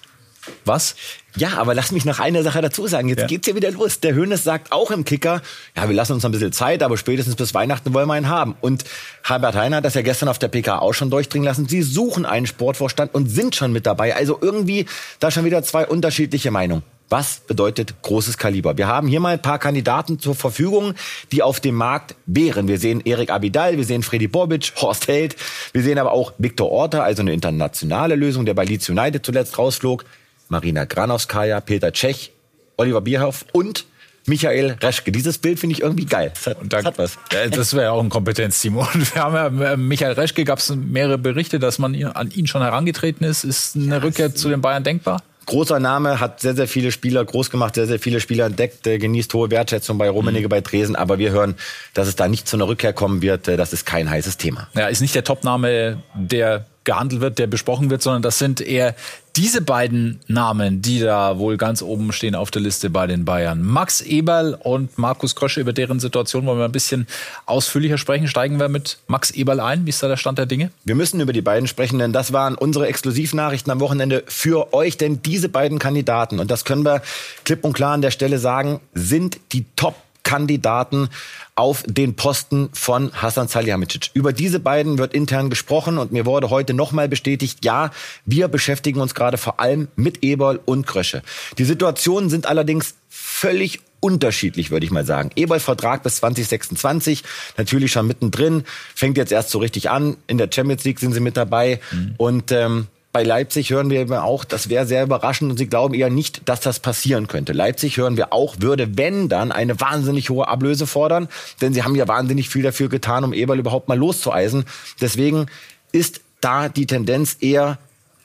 was? 0.64 0.94
Ja, 1.36 1.56
aber 1.56 1.74
lass 1.74 1.92
mich 1.92 2.04
noch 2.04 2.20
eine 2.20 2.42
Sache 2.42 2.60
dazu 2.60 2.86
sagen. 2.86 3.08
Jetzt 3.08 3.20
ja. 3.20 3.26
geht's 3.26 3.46
ja 3.46 3.54
wieder 3.54 3.70
los. 3.70 4.00
Der 4.00 4.14
Hönes 4.14 4.44
sagt 4.44 4.72
auch 4.72 4.90
im 4.90 5.04
Kicker, 5.04 5.40
ja, 5.76 5.88
wir 5.88 5.94
lassen 5.94 6.12
uns 6.12 6.24
ein 6.24 6.32
bisschen 6.32 6.52
Zeit, 6.52 6.82
aber 6.82 6.96
spätestens 6.96 7.36
bis 7.36 7.54
Weihnachten 7.54 7.94
wollen 7.94 8.08
wir 8.08 8.14
einen 8.14 8.28
haben. 8.28 8.54
Und 8.60 8.84
Herbert 9.22 9.54
Heiner 9.54 9.76
hat 9.76 9.84
das 9.84 9.94
ja 9.94 10.02
gestern 10.02 10.28
auf 10.28 10.38
der 10.38 10.48
PK 10.48 10.78
auch 10.78 10.92
schon 10.92 11.10
durchdringen 11.10 11.46
lassen. 11.46 11.68
Sie 11.68 11.82
suchen 11.82 12.26
einen 12.26 12.46
Sportvorstand 12.46 13.14
und 13.14 13.28
sind 13.28 13.54
schon 13.56 13.72
mit 13.72 13.86
dabei. 13.86 14.14
Also 14.14 14.38
irgendwie 14.40 14.86
da 15.20 15.30
schon 15.30 15.44
wieder 15.44 15.62
zwei 15.62 15.86
unterschiedliche 15.86 16.50
Meinungen. 16.50 16.82
Was 17.12 17.40
bedeutet 17.40 18.00
großes 18.00 18.38
Kaliber? 18.38 18.78
Wir 18.78 18.86
haben 18.86 19.06
hier 19.06 19.20
mal 19.20 19.34
ein 19.34 19.42
paar 19.42 19.58
Kandidaten 19.58 20.18
zur 20.18 20.34
Verfügung, 20.34 20.94
die 21.30 21.42
auf 21.42 21.60
dem 21.60 21.74
Markt 21.74 22.14
wären. 22.24 22.68
Wir 22.68 22.78
sehen 22.78 23.02
Erik 23.04 23.28
Abidal, 23.28 23.76
wir 23.76 23.84
sehen 23.84 24.02
Freddy 24.02 24.28
Bobic, 24.28 24.72
Horst 24.80 25.08
Held, 25.08 25.36
wir 25.74 25.82
sehen 25.82 25.98
aber 25.98 26.12
auch 26.12 26.32
Viktor 26.38 26.70
Orta, 26.70 27.02
also 27.02 27.20
eine 27.20 27.34
internationale 27.34 28.16
Lösung, 28.16 28.46
der 28.46 28.54
bei 28.54 28.64
Leeds 28.64 28.88
United 28.88 29.26
zuletzt 29.26 29.58
rausflog. 29.58 30.06
Marina 30.52 30.84
Granowskaja, 30.84 31.60
Peter 31.60 31.92
Tschech, 31.92 32.30
Oliver 32.76 33.00
Bierhoff 33.00 33.46
und 33.52 33.86
Michael 34.26 34.76
Reschke. 34.80 35.10
Dieses 35.10 35.38
Bild 35.38 35.58
finde 35.58 35.74
ich 35.74 35.82
irgendwie 35.82 36.04
geil. 36.04 36.30
Das 36.34 36.46
hat, 36.46 36.58
das 36.68 36.84
hat 36.84 36.98
was. 36.98 37.18
das 37.50 37.72
wäre 37.72 37.86
ja 37.86 37.90
auch 37.90 38.02
ein 38.02 38.10
Kompetenzteam. 38.10 38.76
Und 38.94 39.14
wir 39.14 39.22
haben 39.22 39.60
ja, 39.60 39.72
äh, 39.72 39.76
Michael 39.76 40.12
Reschke, 40.12 40.44
gab 40.44 40.60
es 40.60 40.72
mehrere 40.72 41.18
Berichte, 41.18 41.58
dass 41.58 41.80
man 41.80 42.00
an 42.04 42.30
ihn 42.30 42.46
schon 42.46 42.62
herangetreten 42.62 43.26
ist. 43.26 43.42
Ist 43.42 43.74
eine 43.74 43.96
ja, 43.96 43.96
Rückkehr 43.96 44.32
zu 44.32 44.48
den 44.48 44.60
Bayern 44.60 44.84
denkbar? 44.84 45.22
großer 45.46 45.80
Name, 45.80 46.20
hat 46.20 46.40
sehr, 46.40 46.54
sehr 46.54 46.68
viele 46.68 46.92
Spieler 46.92 47.24
groß 47.24 47.50
gemacht, 47.50 47.74
sehr, 47.74 47.86
sehr 47.86 47.98
viele 47.98 48.20
Spieler 48.20 48.46
entdeckt, 48.46 48.84
genießt 48.84 49.34
hohe 49.34 49.50
Wertschätzung 49.50 49.98
bei 49.98 50.08
Rummenigge, 50.08 50.46
mhm. 50.46 50.50
bei 50.50 50.60
Dresen, 50.60 50.96
aber 50.96 51.18
wir 51.18 51.32
hören, 51.32 51.56
dass 51.94 52.08
es 52.08 52.16
da 52.16 52.28
nicht 52.28 52.46
zu 52.46 52.56
einer 52.56 52.68
Rückkehr 52.68 52.92
kommen 52.92 53.22
wird. 53.22 53.48
Äh, 53.48 53.56
das 53.56 53.72
ist 53.72 53.84
kein 53.84 54.08
heißes 54.08 54.36
Thema. 54.36 54.68
Ja, 54.74 54.86
ist 54.86 55.00
nicht 55.00 55.14
der 55.14 55.24
Topname, 55.24 56.02
der 56.14 56.66
gehandelt 56.84 57.20
wird, 57.20 57.38
der 57.38 57.46
besprochen 57.46 57.90
wird, 57.90 58.02
sondern 58.02 58.22
das 58.22 58.38
sind 58.38 58.60
eher 58.60 58.94
diese 59.36 59.62
beiden 59.62 60.20
Namen, 60.26 60.82
die 60.82 61.00
da 61.00 61.38
wohl 61.38 61.56
ganz 61.56 61.80
oben 61.80 62.12
stehen 62.12 62.34
auf 62.34 62.50
der 62.50 62.60
Liste 62.60 62.90
bei 62.90 63.06
den 63.06 63.24
Bayern. 63.24 63.62
Max 63.62 64.02
Eberl 64.02 64.58
und 64.60 64.98
Markus 64.98 65.34
Krösche, 65.34 65.60
über 65.60 65.72
deren 65.72 66.00
Situation 66.00 66.44
wollen 66.44 66.58
wir 66.58 66.66
ein 66.66 66.72
bisschen 66.72 67.06
ausführlicher 67.46 67.96
sprechen. 67.96 68.28
Steigen 68.28 68.60
wir 68.60 68.68
mit 68.68 68.98
Max 69.06 69.30
Eberl 69.30 69.60
ein. 69.60 69.86
Wie 69.86 69.90
ist 69.90 70.02
da 70.02 70.08
der 70.08 70.18
Stand 70.18 70.38
der 70.38 70.46
Dinge? 70.46 70.70
Wir 70.84 70.94
müssen 70.94 71.20
über 71.20 71.32
die 71.32 71.40
beiden 71.40 71.66
sprechen, 71.66 71.98
denn 71.98 72.12
das 72.12 72.32
waren 72.32 72.56
unsere 72.56 72.86
Exklusivnachrichten 72.88 73.72
am 73.72 73.80
Wochenende 73.80 74.22
für 74.26 74.74
euch. 74.74 74.98
Denn 74.98 75.22
diese 75.22 75.48
beiden 75.48 75.78
Kandidaten, 75.78 76.38
und 76.38 76.50
das 76.50 76.64
können 76.64 76.84
wir 76.84 77.00
klipp 77.44 77.64
und 77.64 77.72
klar 77.72 77.94
an 77.94 78.02
der 78.02 78.10
Stelle 78.10 78.38
sagen, 78.38 78.80
sind 78.92 79.40
die 79.52 79.64
Top 79.76 79.94
Kandidaten 80.22 81.08
auf 81.54 81.82
den 81.86 82.14
Posten 82.14 82.70
von 82.72 83.12
Hasan 83.14 83.48
Salihamidzic. 83.48 84.10
Über 84.14 84.32
diese 84.32 84.60
beiden 84.60 84.98
wird 84.98 85.14
intern 85.14 85.50
gesprochen 85.50 85.98
und 85.98 86.12
mir 86.12 86.26
wurde 86.26 86.50
heute 86.50 86.74
nochmal 86.74 87.08
bestätigt, 87.08 87.64
ja, 87.64 87.90
wir 88.24 88.48
beschäftigen 88.48 89.00
uns 89.00 89.14
gerade 89.14 89.38
vor 89.38 89.60
allem 89.60 89.88
mit 89.96 90.22
Eberl 90.22 90.60
und 90.64 90.86
Krösche. 90.86 91.22
Die 91.58 91.64
Situationen 91.64 92.30
sind 92.30 92.46
allerdings 92.46 92.94
völlig 93.08 93.80
unterschiedlich, 94.00 94.70
würde 94.70 94.84
ich 94.84 94.92
mal 94.92 95.06
sagen. 95.06 95.30
Eberl 95.36 95.60
Vertrag 95.60 96.02
bis 96.02 96.16
2026, 96.16 97.22
natürlich 97.56 97.92
schon 97.92 98.06
mittendrin, 98.06 98.64
fängt 98.94 99.16
jetzt 99.16 99.30
erst 99.30 99.50
so 99.50 99.58
richtig 99.58 99.90
an. 99.90 100.16
In 100.26 100.38
der 100.38 100.48
Champions 100.52 100.84
League 100.84 100.98
sind 100.98 101.12
sie 101.12 101.20
mit 101.20 101.36
dabei 101.36 101.80
mhm. 101.92 102.14
und 102.16 102.52
ähm, 102.52 102.88
bei 103.12 103.22
Leipzig 103.22 103.70
hören 103.70 103.90
wir 103.90 104.24
auch, 104.24 104.44
das 104.44 104.70
wäre 104.70 104.86
sehr 104.86 105.02
überraschend 105.02 105.50
und 105.50 105.58
sie 105.58 105.66
glauben 105.66 105.92
eher 105.92 106.08
nicht, 106.08 106.48
dass 106.48 106.60
das 106.60 106.80
passieren 106.80 107.28
könnte. 107.28 107.52
Leipzig 107.52 107.98
hören 107.98 108.16
wir 108.16 108.32
auch, 108.32 108.56
würde, 108.60 108.96
wenn 108.96 109.28
dann, 109.28 109.52
eine 109.52 109.78
wahnsinnig 109.80 110.30
hohe 110.30 110.48
Ablöse 110.48 110.86
fordern, 110.86 111.28
denn 111.60 111.74
sie 111.74 111.82
haben 111.82 111.94
ja 111.94 112.08
wahnsinnig 112.08 112.48
viel 112.48 112.62
dafür 112.62 112.88
getan, 112.88 113.24
um 113.24 113.34
Eberl 113.34 113.58
überhaupt 113.58 113.88
mal 113.88 113.98
loszueisen. 113.98 114.64
Deswegen 115.00 115.46
ist 115.92 116.22
da 116.40 116.70
die 116.70 116.86
Tendenz 116.86 117.36
eher 117.40 117.78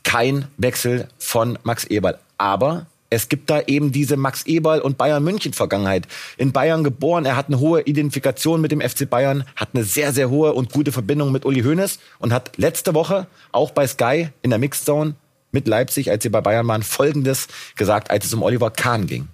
kein 0.04 0.48
Wechsel 0.58 1.10
von 1.20 1.60
Max 1.64 1.84
Eberl. 1.84 2.18
Aber 2.38 2.86
Es 3.10 3.30
gibt 3.30 3.50
da 3.50 3.62
eben 3.62 3.92
diese 3.92 4.18
Max 4.18 4.46
Eberl 4.46 4.82
und 4.82 4.98
Bayern 4.98 5.24
München 5.24 5.54
Vergangenheit. 5.54 6.08
In 6.38 6.52
Bayern 6.52 6.84
geboren, 6.84 7.26
er 7.26 7.38
hat 7.38 7.48
eine 7.48 7.60
hohe 7.60 7.82
Identifikation 7.82 8.60
mit 8.60 8.72
dem 8.72 8.82
FC 8.82 9.10
Bayern, 9.10 9.46
hat 9.56 9.70
eine 9.74 9.86
sehr, 9.86 10.12
sehr 10.12 10.30
hohe 10.30 10.54
und 10.54 10.74
gute 10.74 10.92
Verbindung 10.92 11.32
mit 11.32 11.46
Uli 11.46 11.62
Hoeneß 11.62 12.00
und 12.20 12.34
hat 12.34 12.58
letzte 12.58 12.94
Woche 12.94 13.28
auch 13.54 13.72
bei 13.72 13.88
Sky 13.88 14.30
in 14.42 14.50
der 14.50 14.60
Mixed 14.60 14.86
Zone 14.86 15.16
mit 15.52 15.68
Leipzig, 15.68 16.12
als 16.12 16.24
sie 16.24 16.30
bei 16.30 16.42
Bayern 16.42 16.68
waren, 16.68 16.84
Folgendes 16.84 17.48
gesagt, 17.78 18.12
als 18.12 18.26
es 18.26 18.34
um 18.34 18.44
Oliver 18.44 18.72
Kahn 18.72 19.08
ging. 19.08 19.30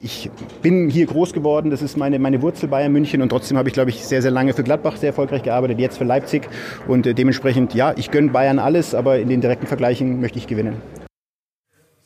Ich 0.00 0.30
bin 0.62 0.90
hier 0.90 1.06
groß 1.06 1.32
geworden, 1.32 1.70
das 1.70 1.80
ist 1.80 1.96
meine, 1.96 2.18
meine 2.18 2.42
Wurzel 2.42 2.68
Bayern 2.68 2.92
München 2.92 3.22
und 3.22 3.30
trotzdem 3.30 3.56
habe 3.56 3.68
ich, 3.68 3.72
glaube 3.72 3.90
ich, 3.90 4.04
sehr, 4.04 4.20
sehr 4.20 4.30
lange 4.30 4.52
für 4.52 4.62
Gladbach 4.62 4.96
sehr 4.96 5.08
erfolgreich 5.08 5.42
gearbeitet, 5.42 5.78
jetzt 5.78 5.96
für 5.98 6.04
Leipzig 6.04 6.48
und 6.86 7.06
äh, 7.06 7.14
dementsprechend, 7.14 7.74
ja, 7.74 7.94
ich 7.96 8.10
gönne 8.10 8.30
Bayern 8.30 8.58
alles, 8.58 8.94
aber 8.94 9.18
in 9.18 9.28
den 9.28 9.40
direkten 9.40 9.66
Vergleichen 9.66 10.20
möchte 10.20 10.38
ich 10.38 10.46
gewinnen. 10.46 10.76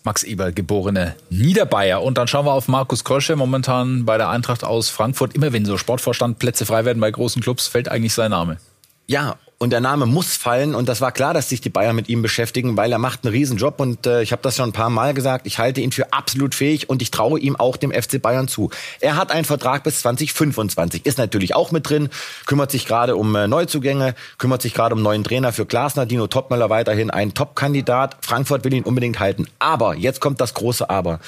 Max 0.02 0.22
Eberl, 0.22 0.52
geborene 0.52 1.14
Niederbayer. 1.28 2.02
Und 2.02 2.16
dann 2.18 2.26
schauen 2.26 2.46
wir 2.46 2.52
auf 2.52 2.68
Markus 2.68 3.04
Krösche, 3.04 3.36
momentan 3.36 4.04
bei 4.04 4.16
der 4.16 4.30
Eintracht 4.30 4.64
aus 4.64 4.88
Frankfurt. 4.88 5.34
Immer 5.34 5.52
wenn 5.52 5.64
so 5.64 5.76
Sportvorstand 5.76 6.38
Plätze 6.38 6.64
frei 6.64 6.84
werden 6.84 7.00
bei 7.00 7.10
großen 7.10 7.42
Clubs, 7.42 7.68
fällt 7.68 7.88
eigentlich 7.88 8.14
sein 8.14 8.30
Name. 8.30 8.58
Ja, 9.06 9.36
und 9.62 9.70
der 9.70 9.80
Name 9.80 10.06
muss 10.06 10.38
fallen 10.38 10.74
und 10.74 10.88
das 10.88 11.02
war 11.02 11.12
klar, 11.12 11.34
dass 11.34 11.50
sich 11.50 11.60
die 11.60 11.68
Bayern 11.68 11.94
mit 11.94 12.08
ihm 12.08 12.22
beschäftigen, 12.22 12.78
weil 12.78 12.90
er 12.90 12.98
macht 12.98 13.24
einen 13.24 13.34
Riesenjob 13.34 13.78
und 13.78 14.06
äh, 14.06 14.22
ich 14.22 14.32
habe 14.32 14.40
das 14.40 14.56
schon 14.56 14.70
ein 14.70 14.72
paar 14.72 14.88
Mal 14.88 15.12
gesagt, 15.12 15.46
ich 15.46 15.58
halte 15.58 15.82
ihn 15.82 15.92
für 15.92 16.14
absolut 16.14 16.54
fähig 16.54 16.88
und 16.88 17.02
ich 17.02 17.10
traue 17.10 17.38
ihm 17.38 17.56
auch 17.56 17.76
dem 17.76 17.92
FC 17.92 18.22
Bayern 18.22 18.48
zu. 18.48 18.70
Er 19.00 19.16
hat 19.16 19.30
einen 19.30 19.44
Vertrag 19.44 19.84
bis 19.84 20.00
2025, 20.00 21.04
ist 21.04 21.18
natürlich 21.18 21.54
auch 21.54 21.72
mit 21.72 21.90
drin, 21.90 22.08
kümmert 22.46 22.70
sich 22.70 22.86
gerade 22.86 23.16
um 23.16 23.36
äh, 23.36 23.48
Neuzugänge, 23.48 24.14
kümmert 24.38 24.62
sich 24.62 24.72
gerade 24.72 24.94
um 24.94 25.02
neuen 25.02 25.24
Trainer 25.24 25.52
für 25.52 25.66
Glasner, 25.66 26.06
Dino 26.06 26.26
Topmöller 26.26 26.70
weiterhin 26.70 27.10
ein 27.10 27.34
Top-Kandidat. 27.34 28.16
Frankfurt 28.22 28.64
will 28.64 28.72
ihn 28.72 28.84
unbedingt 28.84 29.20
halten. 29.20 29.46
Aber, 29.58 29.94
jetzt 29.94 30.22
kommt 30.22 30.40
das 30.40 30.54
große 30.54 30.88
Aber. 30.88 31.20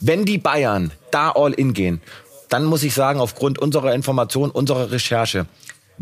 Wenn 0.00 0.24
die 0.24 0.38
Bayern 0.38 0.90
da 1.12 1.30
all 1.30 1.52
in 1.52 1.72
gehen, 1.72 2.00
dann 2.48 2.64
muss 2.64 2.82
ich 2.82 2.94
sagen, 2.94 3.20
aufgrund 3.20 3.60
unserer 3.60 3.94
Information, 3.94 4.50
unserer 4.50 4.90
Recherche, 4.90 5.46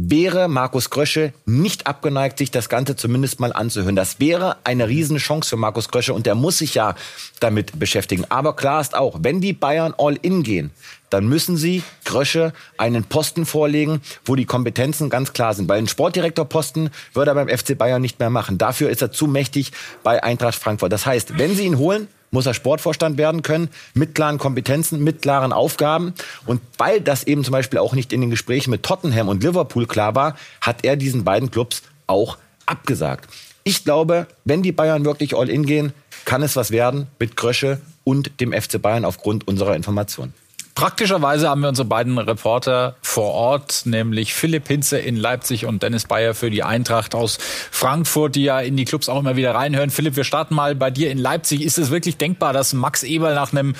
wäre 0.01 0.47
Markus 0.47 0.91
Krösche 0.91 1.33
nicht 1.45 1.89
abgeneigt, 1.89 2.39
sich 2.39 2.53
das 2.53 2.69
Ganze 2.69 2.95
zumindest 2.95 3.41
mal 3.41 3.53
anzuhören. 3.53 3.97
Das 3.97 4.21
wäre 4.21 4.57
eine 4.63 4.89
riesen 4.89 5.17
Chance 5.19 5.51
für 5.51 5.57
Markus 5.57 5.89
Krösche 5.89 6.15
und 6.15 6.25
der 6.25 6.37
muss 6.37 6.59
sich 6.59 6.75
ja 6.77 6.95
damit 7.41 7.79
beschäftigen. 7.81 8.25
Aber 8.29 8.55
klar 8.55 8.81
ist 8.81 8.97
auch, 8.97 9.19
wenn 9.23 9.41
die 9.41 9.53
Bayern 9.53 9.95
all 9.99 10.17
in 10.23 10.45
gehen, 10.45 10.71
dann 11.11 11.27
müssen 11.27 11.57
sie 11.57 11.83
Krösche 12.05 12.53
einen 12.77 13.05
Posten 13.05 13.45
vorlegen, 13.45 14.01
wo 14.25 14.37
die 14.37 14.45
Kompetenzen 14.45 15.11
ganz 15.11 15.33
klar 15.33 15.55
sind. 15.55 15.69
Weil 15.69 15.79
einen 15.79 15.89
Sportdirektorposten 15.89 16.91
würde 17.13 17.33
er 17.33 17.35
beim 17.35 17.49
FC 17.49 17.77
Bayern 17.77 18.01
nicht 18.01 18.21
mehr 18.21 18.31
machen. 18.31 18.57
Dafür 18.57 18.91
ist 18.91 19.03
er 19.03 19.11
zu 19.11 19.27
mächtig 19.27 19.73
bei 20.05 20.23
Eintracht 20.23 20.55
Frankfurt. 20.55 20.93
Das 20.93 21.07
heißt, 21.07 21.39
wenn 21.39 21.57
sie 21.57 21.65
ihn 21.65 21.79
holen, 21.79 22.07
muss 22.31 22.47
er 22.47 22.55
Sportvorstand 22.55 23.19
werden 23.19 23.43
können, 23.43 23.69
mit 23.95 24.15
klaren 24.15 24.39
Kompetenzen, 24.39 25.03
mit 25.03 25.23
klaren 25.23 25.53
Aufgaben. 25.53 26.15
Und 26.47 26.61
weil 26.77 27.01
das 27.01 27.25
eben 27.25 27.45
zum 27.45 27.53
Beispiel 27.53 27.79
auch 27.79 27.95
nicht 27.95 28.13
in 28.13 28.21
den 28.21 28.31
Gesprächen 28.31 28.71
mit 28.71 28.83
Tottenham 28.83 29.29
und 29.29 29.43
Liverpool 29.43 29.87
klar 29.87 30.15
war, 30.15 30.37
hat 30.61 30.85
er 30.85 30.97
diesen 30.97 31.25
beiden 31.25 31.51
Clubs 31.51 31.83
auch 32.07 32.39
abgesagt. 32.67 33.29
Ich 33.65 33.85
glaube, 33.85 34.27
wenn 34.45 34.63
die 34.63 34.73
Bayern 34.73 35.05
wirklich 35.05 35.37
all 35.37 35.49
in 35.49 35.67
gehen, 35.67 35.93
kann 36.25 36.43
es 36.43 36.57
was 36.57 36.71
werden 36.71 37.07
mit 37.19 37.37
Krösche 37.37 37.81
und 38.05 38.41
dem 38.41 38.53
FC 38.53 38.81
Bayern 38.81 39.05
aufgrund 39.05 39.47
unserer 39.47 39.77
Informationen. 39.77 40.35
Praktischerweise 40.79 41.49
haben 41.49 41.63
wir 41.63 41.71
unsere 41.71 41.89
beiden 41.89 42.17
Reporter 42.19 42.95
vor 43.03 43.33
Ort, 43.33 43.83
nämlich 43.85 44.33
Philipp 44.33 44.69
Hinze 44.69 44.97
in 44.97 45.17
Leipzig 45.17 45.67
und 45.67 45.83
Dennis 45.83 46.05
Bayer 46.05 46.35
für 46.35 46.51
die 46.51 46.63
Eintracht 46.63 47.17
aus 47.17 47.39
Frankfurt, 47.73 48.37
die 48.37 48.45
ja 48.45 48.61
in 48.61 48.77
die 48.77 48.85
Clubs 48.85 49.09
auch 49.09 49.19
immer 49.19 49.35
wieder 49.35 49.57
reinhören. 49.57 49.91
Philipp, 49.91 50.15
wir 50.15 50.23
starten 50.23 50.55
mal 50.55 50.77
bei 50.77 50.93
dir 50.93 51.11
in 51.11 51.19
Leipzig. 51.19 51.63
Ist 51.63 51.79
es 51.79 51.91
wirklich 51.91 52.17
denkbar, 52.17 52.53
dass 52.53 52.75
Max 52.75 53.03
Eberl 53.03 53.35
nach 53.35 53.51
einem 53.51 53.75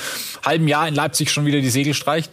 halben 0.45 0.67
Jahr 0.67 0.89
in 0.89 0.97
Leipzig 0.97 1.31
schon 1.31 1.47
wieder 1.47 1.61
die 1.61 1.71
Segel 1.71 1.95
streicht? 1.95 2.33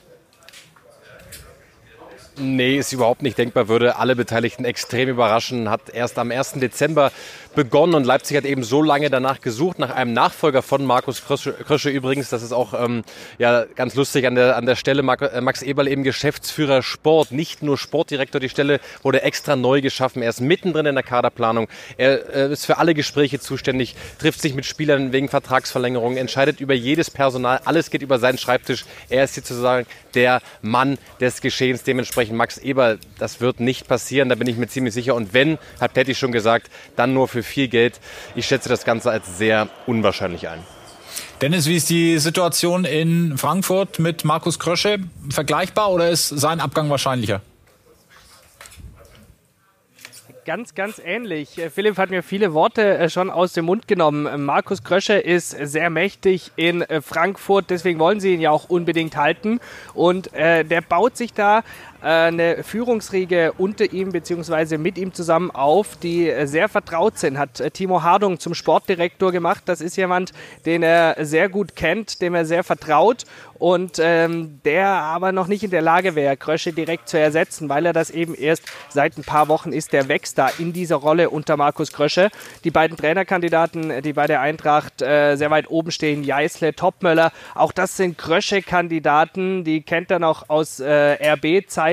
Nee, 2.38 2.78
ist 2.78 2.92
überhaupt 2.92 3.22
nicht 3.22 3.38
denkbar, 3.38 3.70
würde 3.70 3.96
alle 3.96 4.16
Beteiligten 4.16 4.66
extrem 4.66 5.08
überraschen. 5.08 5.70
Hat 5.70 5.90
erst 5.94 6.20
am 6.20 6.32
1. 6.32 6.54
Dezember 6.54 7.12
begonnen 7.56 7.96
und 7.96 8.04
Leipzig 8.04 8.36
hat 8.36 8.44
eben 8.44 8.64
so 8.64 8.82
lange 8.82 9.10
danach 9.10 9.40
gesucht, 9.40 9.80
nach 9.80 9.90
einem 9.90 10.12
Nachfolger 10.12 10.62
von 10.62 10.86
Markus 10.86 11.24
Krösche, 11.24 11.54
Krösche 11.54 11.90
übrigens. 11.90 12.30
Das 12.30 12.44
ist 12.44 12.52
auch 12.52 12.74
ähm, 12.74 13.04
ja, 13.38 13.64
ganz 13.76 13.96
lustig 13.96 14.28
an 14.28 14.36
der, 14.36 14.58
an 14.58 14.66
der 14.66 14.76
Stelle. 14.76 15.02
Äh, 15.02 15.42
Max 15.42 15.62
Eberl 15.62 15.88
eben 15.88 16.04
Geschäftsführer 16.04 16.84
Sport, 16.84 17.32
nicht 17.32 17.64
nur 17.64 17.78
Sportdirektor. 17.78 18.42
Die 18.42 18.50
Stelle 18.50 18.82
wurde 19.02 19.22
extra 19.22 19.56
neu 19.56 19.80
geschaffen. 19.82 20.22
Er 20.22 20.30
ist 20.30 20.42
mittendrin 20.42 20.86
in 20.86 20.96
der 20.96 21.04
Kaderplanung. 21.04 21.70
Er 21.98 22.36
äh, 22.36 22.52
ist 22.52 22.66
für 22.66 22.78
alle 22.78 22.94
Gespräche 22.94 23.40
zuständig, 23.40 23.96
trifft 24.20 24.42
sich 24.42 24.54
mit 24.54 24.66
Spielern 24.66 25.14
wegen 25.14 25.30
Vertragsverlängerungen, 25.30 26.18
entscheidet 26.18 26.60
über 26.60 26.74
jedes 26.74 27.10
Personal. 27.10 27.62
Alles 27.64 27.90
geht 27.90 28.02
über 28.02 28.20
seinen 28.20 28.38
Schreibtisch. 28.38 28.86
Er 29.10 29.24
ist 29.24 29.36
sozusagen 29.36 29.88
der 30.14 30.42
Mann 30.62 30.98
des 31.22 31.40
Geschehens. 31.40 31.84
Dementsprechend 31.84 32.25
Max 32.32 32.58
Eberl, 32.58 33.00
das 33.20 33.42
wird 33.42 33.60
nicht 33.60 33.88
passieren, 33.88 34.30
da 34.30 34.36
bin 34.36 34.48
ich 34.48 34.58
mir 34.58 34.68
ziemlich 34.68 34.94
sicher. 34.94 35.16
Und 35.16 35.34
wenn, 35.34 35.58
hat 35.80 35.94
Patty 35.94 36.16
schon 36.16 36.32
gesagt, 36.32 36.70
dann 36.96 37.14
nur 37.14 37.28
für 37.28 37.44
viel 37.44 37.68
Geld. 37.68 38.00
Ich 38.36 38.46
schätze 38.46 38.70
das 38.70 38.86
Ganze 38.86 39.12
als 39.12 39.38
sehr 39.38 39.70
unwahrscheinlich 39.86 40.48
ein. 40.48 40.60
Dennis, 41.42 41.68
wie 41.68 41.76
ist 41.76 41.90
die 41.90 42.18
Situation 42.18 42.86
in 42.86 43.38
Frankfurt 43.38 44.00
mit 44.00 44.26
Markus 44.26 44.60
Krösche? 44.60 45.00
Vergleichbar 45.30 45.92
oder 45.92 46.10
ist 46.10 46.30
sein 46.30 46.60
Abgang 46.60 46.90
wahrscheinlicher? 46.90 47.42
ganz, 50.46 50.76
ganz 50.76 51.02
ähnlich. 51.04 51.58
Äh, 51.58 51.70
Philipp 51.70 51.98
hat 51.98 52.10
mir 52.10 52.24
viele 52.24 52.54
Worte 52.54 52.98
äh, 52.98 53.10
schon 53.10 53.30
aus 53.30 53.54
dem 53.54 53.66
Mund 53.66 53.88
genommen. 53.88 54.26
Äh, 54.26 54.38
Markus 54.38 54.84
Krösche 54.84 55.16
ist 55.16 55.50
sehr 55.50 55.90
mächtig 55.90 56.52
in 56.56 56.86
Frankfurt, 57.02 57.70
deswegen 57.70 58.00
wollen 58.00 58.20
sie 58.20 58.34
ihn 58.34 58.42
ja 58.42 58.52
auch 58.52 58.70
unbedingt 58.70 59.18
halten. 59.18 59.60
Und 59.94 60.34
äh, 60.34 60.64
der 60.64 60.82
baut 60.82 61.18
sich 61.18 61.34
da 61.34 61.64
eine 62.02 62.64
Führungsriege 62.64 63.54
unter 63.58 63.92
ihm 63.92 64.12
bzw. 64.12 64.78
mit 64.78 64.98
ihm 64.98 65.14
zusammen 65.14 65.52
auf, 65.52 65.96
die 65.96 66.32
sehr 66.44 66.70
vertraut 66.70 67.18
sind. 67.18 67.38
Hat 67.38 67.64
Timo 67.74 68.04
Hardung 68.04 68.40
zum 68.40 68.54
Sportdirektor 68.54 69.32
gemacht. 69.32 69.64
Das 69.66 69.82
ist 69.82 69.96
jemand, 69.96 70.32
den 70.66 70.84
er 70.84 71.16
sehr 71.26 71.50
gut 71.50 71.76
kennt, 71.76 72.22
dem 72.22 72.36
er 72.36 72.46
sehr 72.46 72.64
vertraut 72.64 73.26
und 73.58 74.00
ähm, 74.00 74.60
der 74.66 74.88
aber 74.88 75.32
noch 75.32 75.48
nicht 75.48 75.64
in 75.64 75.72
der 75.72 75.82
Lage 75.82 76.16
wäre, 76.16 76.36
Krösche 76.36 76.74
direkt 76.74 77.08
zu 77.08 77.18
ersetzen, 77.18 77.70
weil 77.70 77.86
er 77.86 77.94
das 77.94 78.10
eben 78.10 78.36
erst 78.36 78.64
seit 78.90 79.18
ein 79.18 79.24
paar 79.24 79.48
Wochen 79.48 79.72
ist. 79.72 79.94
Der 79.94 80.10
wächst 80.10 80.38
da 80.38 80.50
in 80.60 80.74
dieser 80.74 80.98
Rolle 80.98 81.30
unter 81.30 81.56
Markus 81.56 81.94
Krösche. 81.94 82.30
Die 82.66 82.72
beiden 82.72 82.98
Trainerkandidaten, 82.98 84.02
die 84.02 84.14
bei 84.14 84.28
der 84.28 84.42
Eintracht 84.42 85.02
äh, 85.02 85.38
sehr 85.38 85.52
weit 85.52 85.70
oben 85.70 85.92
stehen, 85.92 86.24
Jeißle, 86.24 86.76
Topmöller, 86.76 87.32
auch 87.54 87.72
das 87.72 87.96
sind 87.96 88.18
Krösche-Kandidaten, 88.18 89.64
die 89.64 89.82
kennt 89.82 90.12
er 90.12 90.20
noch 90.20 90.50
aus 90.50 90.80
äh, 90.80 91.34
RB-Zeiten. 91.34 91.85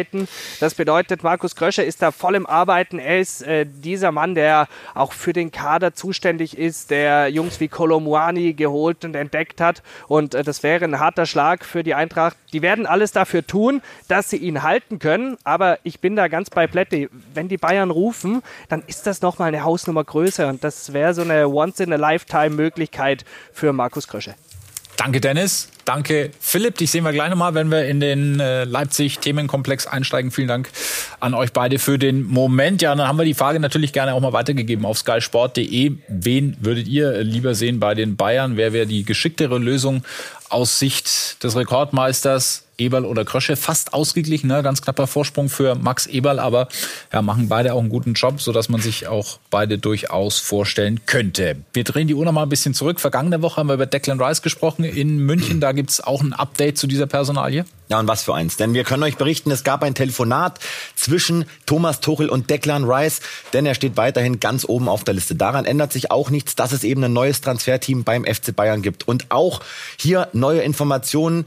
Das 0.60 0.74
bedeutet, 0.74 1.22
Markus 1.22 1.56
Krösche 1.56 1.82
ist 1.82 2.02
da 2.02 2.10
voll 2.10 2.34
im 2.34 2.46
Arbeiten. 2.46 2.98
Er 2.98 3.20
ist 3.20 3.42
äh, 3.42 3.66
dieser 3.66 4.12
Mann, 4.12 4.34
der 4.34 4.68
auch 4.94 5.12
für 5.12 5.32
den 5.32 5.50
Kader 5.50 5.94
zuständig 5.94 6.56
ist, 6.56 6.90
der 6.90 7.28
Jungs 7.28 7.60
wie 7.60 7.68
Kolomuani 7.68 8.54
geholt 8.54 9.04
und 9.04 9.14
entdeckt 9.14 9.60
hat. 9.60 9.82
Und 10.08 10.34
äh, 10.34 10.42
das 10.42 10.62
wäre 10.62 10.84
ein 10.84 10.98
harter 10.98 11.26
Schlag 11.26 11.64
für 11.64 11.82
die 11.82 11.94
Eintracht. 11.94 12.36
Die 12.52 12.62
werden 12.62 12.86
alles 12.86 13.12
dafür 13.12 13.46
tun, 13.46 13.82
dass 14.08 14.30
sie 14.30 14.38
ihn 14.38 14.62
halten 14.62 14.98
können. 14.98 15.36
Aber 15.44 15.78
ich 15.82 16.00
bin 16.00 16.16
da 16.16 16.28
ganz 16.28 16.50
bei 16.50 16.66
Plätti. 16.66 17.08
Wenn 17.34 17.48
die 17.48 17.58
Bayern 17.58 17.90
rufen, 17.90 18.42
dann 18.68 18.82
ist 18.86 19.06
das 19.06 19.22
nochmal 19.22 19.48
eine 19.48 19.64
Hausnummer 19.64 20.04
größer. 20.04 20.48
Und 20.48 20.64
das 20.64 20.92
wäre 20.92 21.14
so 21.14 21.22
eine 21.22 21.48
Once-in-a-Lifetime-Möglichkeit 21.48 23.24
für 23.52 23.72
Markus 23.72 24.08
Krösche. 24.08 24.34
Danke, 25.04 25.20
Dennis. 25.20 25.68
Danke, 25.84 26.30
Philipp. 26.38 26.76
Dich 26.78 26.92
sehen 26.92 27.02
wir 27.02 27.10
gleich 27.10 27.28
nochmal, 27.28 27.54
wenn 27.54 27.72
wir 27.72 27.86
in 27.86 27.98
den 27.98 28.38
äh, 28.38 28.62
Leipzig-Themenkomplex 28.62 29.88
einsteigen. 29.88 30.30
Vielen 30.30 30.46
Dank 30.46 30.70
an 31.18 31.34
euch 31.34 31.52
beide 31.52 31.80
für 31.80 31.98
den 31.98 32.22
Moment. 32.22 32.82
Ja, 32.82 32.94
dann 32.94 33.08
haben 33.08 33.18
wir 33.18 33.24
die 33.24 33.34
Frage 33.34 33.58
natürlich 33.58 33.92
gerne 33.92 34.14
auch 34.14 34.20
mal 34.20 34.32
weitergegeben 34.32 34.86
auf 34.86 34.98
skysport.de. 34.98 35.94
Wen 36.06 36.56
würdet 36.60 36.86
ihr 36.86 37.24
lieber 37.24 37.56
sehen 37.56 37.80
bei 37.80 37.96
den 37.96 38.14
Bayern? 38.14 38.56
Wer 38.56 38.72
wäre 38.72 38.86
die 38.86 39.02
geschicktere 39.02 39.58
Lösung 39.58 40.04
aus 40.50 40.78
Sicht 40.78 41.42
des 41.42 41.56
Rekordmeisters? 41.56 42.62
Eberl 42.82 43.04
oder 43.04 43.24
Krösche 43.24 43.56
fast 43.56 43.94
ausgeglichen, 43.94 44.48
ne? 44.48 44.62
ganz 44.62 44.82
knapper 44.82 45.06
Vorsprung 45.06 45.48
für 45.48 45.74
Max 45.74 46.06
Eberl, 46.06 46.38
aber 46.38 46.68
ja, 47.12 47.22
machen 47.22 47.48
beide 47.48 47.74
auch 47.74 47.80
einen 47.80 47.88
guten 47.88 48.14
Job, 48.14 48.40
sodass 48.40 48.68
man 48.68 48.80
sich 48.80 49.06
auch 49.06 49.38
beide 49.50 49.78
durchaus 49.78 50.38
vorstellen 50.38 51.00
könnte. 51.06 51.56
Wir 51.72 51.84
drehen 51.84 52.08
die 52.08 52.14
Uhr 52.14 52.24
noch 52.24 52.32
mal 52.32 52.42
ein 52.42 52.48
bisschen 52.48 52.74
zurück. 52.74 53.00
Vergangene 53.00 53.42
Woche 53.42 53.56
haben 53.56 53.68
wir 53.68 53.74
über 53.74 53.86
Declan 53.86 54.20
Rice 54.20 54.42
gesprochen 54.42 54.84
in 54.84 55.18
München. 55.18 55.60
Da 55.60 55.72
gibt 55.72 55.90
es 55.90 56.00
auch 56.00 56.20
ein 56.20 56.32
Update 56.32 56.78
zu 56.78 56.86
dieser 56.86 57.06
Personalie. 57.06 57.64
Ja, 57.88 58.00
und 58.00 58.08
was 58.08 58.22
für 58.22 58.34
eins. 58.34 58.56
Denn 58.56 58.72
wir 58.72 58.84
können 58.84 59.02
euch 59.02 59.16
berichten, 59.16 59.50
es 59.50 59.64
gab 59.64 59.82
ein 59.82 59.94
Telefonat 59.94 60.58
zwischen 60.96 61.44
Thomas 61.66 62.00
Tuchel 62.00 62.30
und 62.30 62.48
Declan 62.48 62.84
Rice, 62.84 63.20
denn 63.52 63.66
er 63.66 63.74
steht 63.74 63.98
weiterhin 63.98 64.40
ganz 64.40 64.64
oben 64.64 64.88
auf 64.88 65.04
der 65.04 65.12
Liste. 65.12 65.34
Daran 65.34 65.66
ändert 65.66 65.92
sich 65.92 66.10
auch 66.10 66.30
nichts, 66.30 66.56
dass 66.56 66.72
es 66.72 66.84
eben 66.84 67.04
ein 67.04 67.12
neues 67.12 67.42
Transferteam 67.42 68.02
beim 68.02 68.24
FC 68.24 68.56
Bayern 68.56 68.80
gibt. 68.80 69.06
Und 69.06 69.30
auch 69.30 69.60
hier 69.98 70.28
neue 70.32 70.62
Informationen 70.62 71.44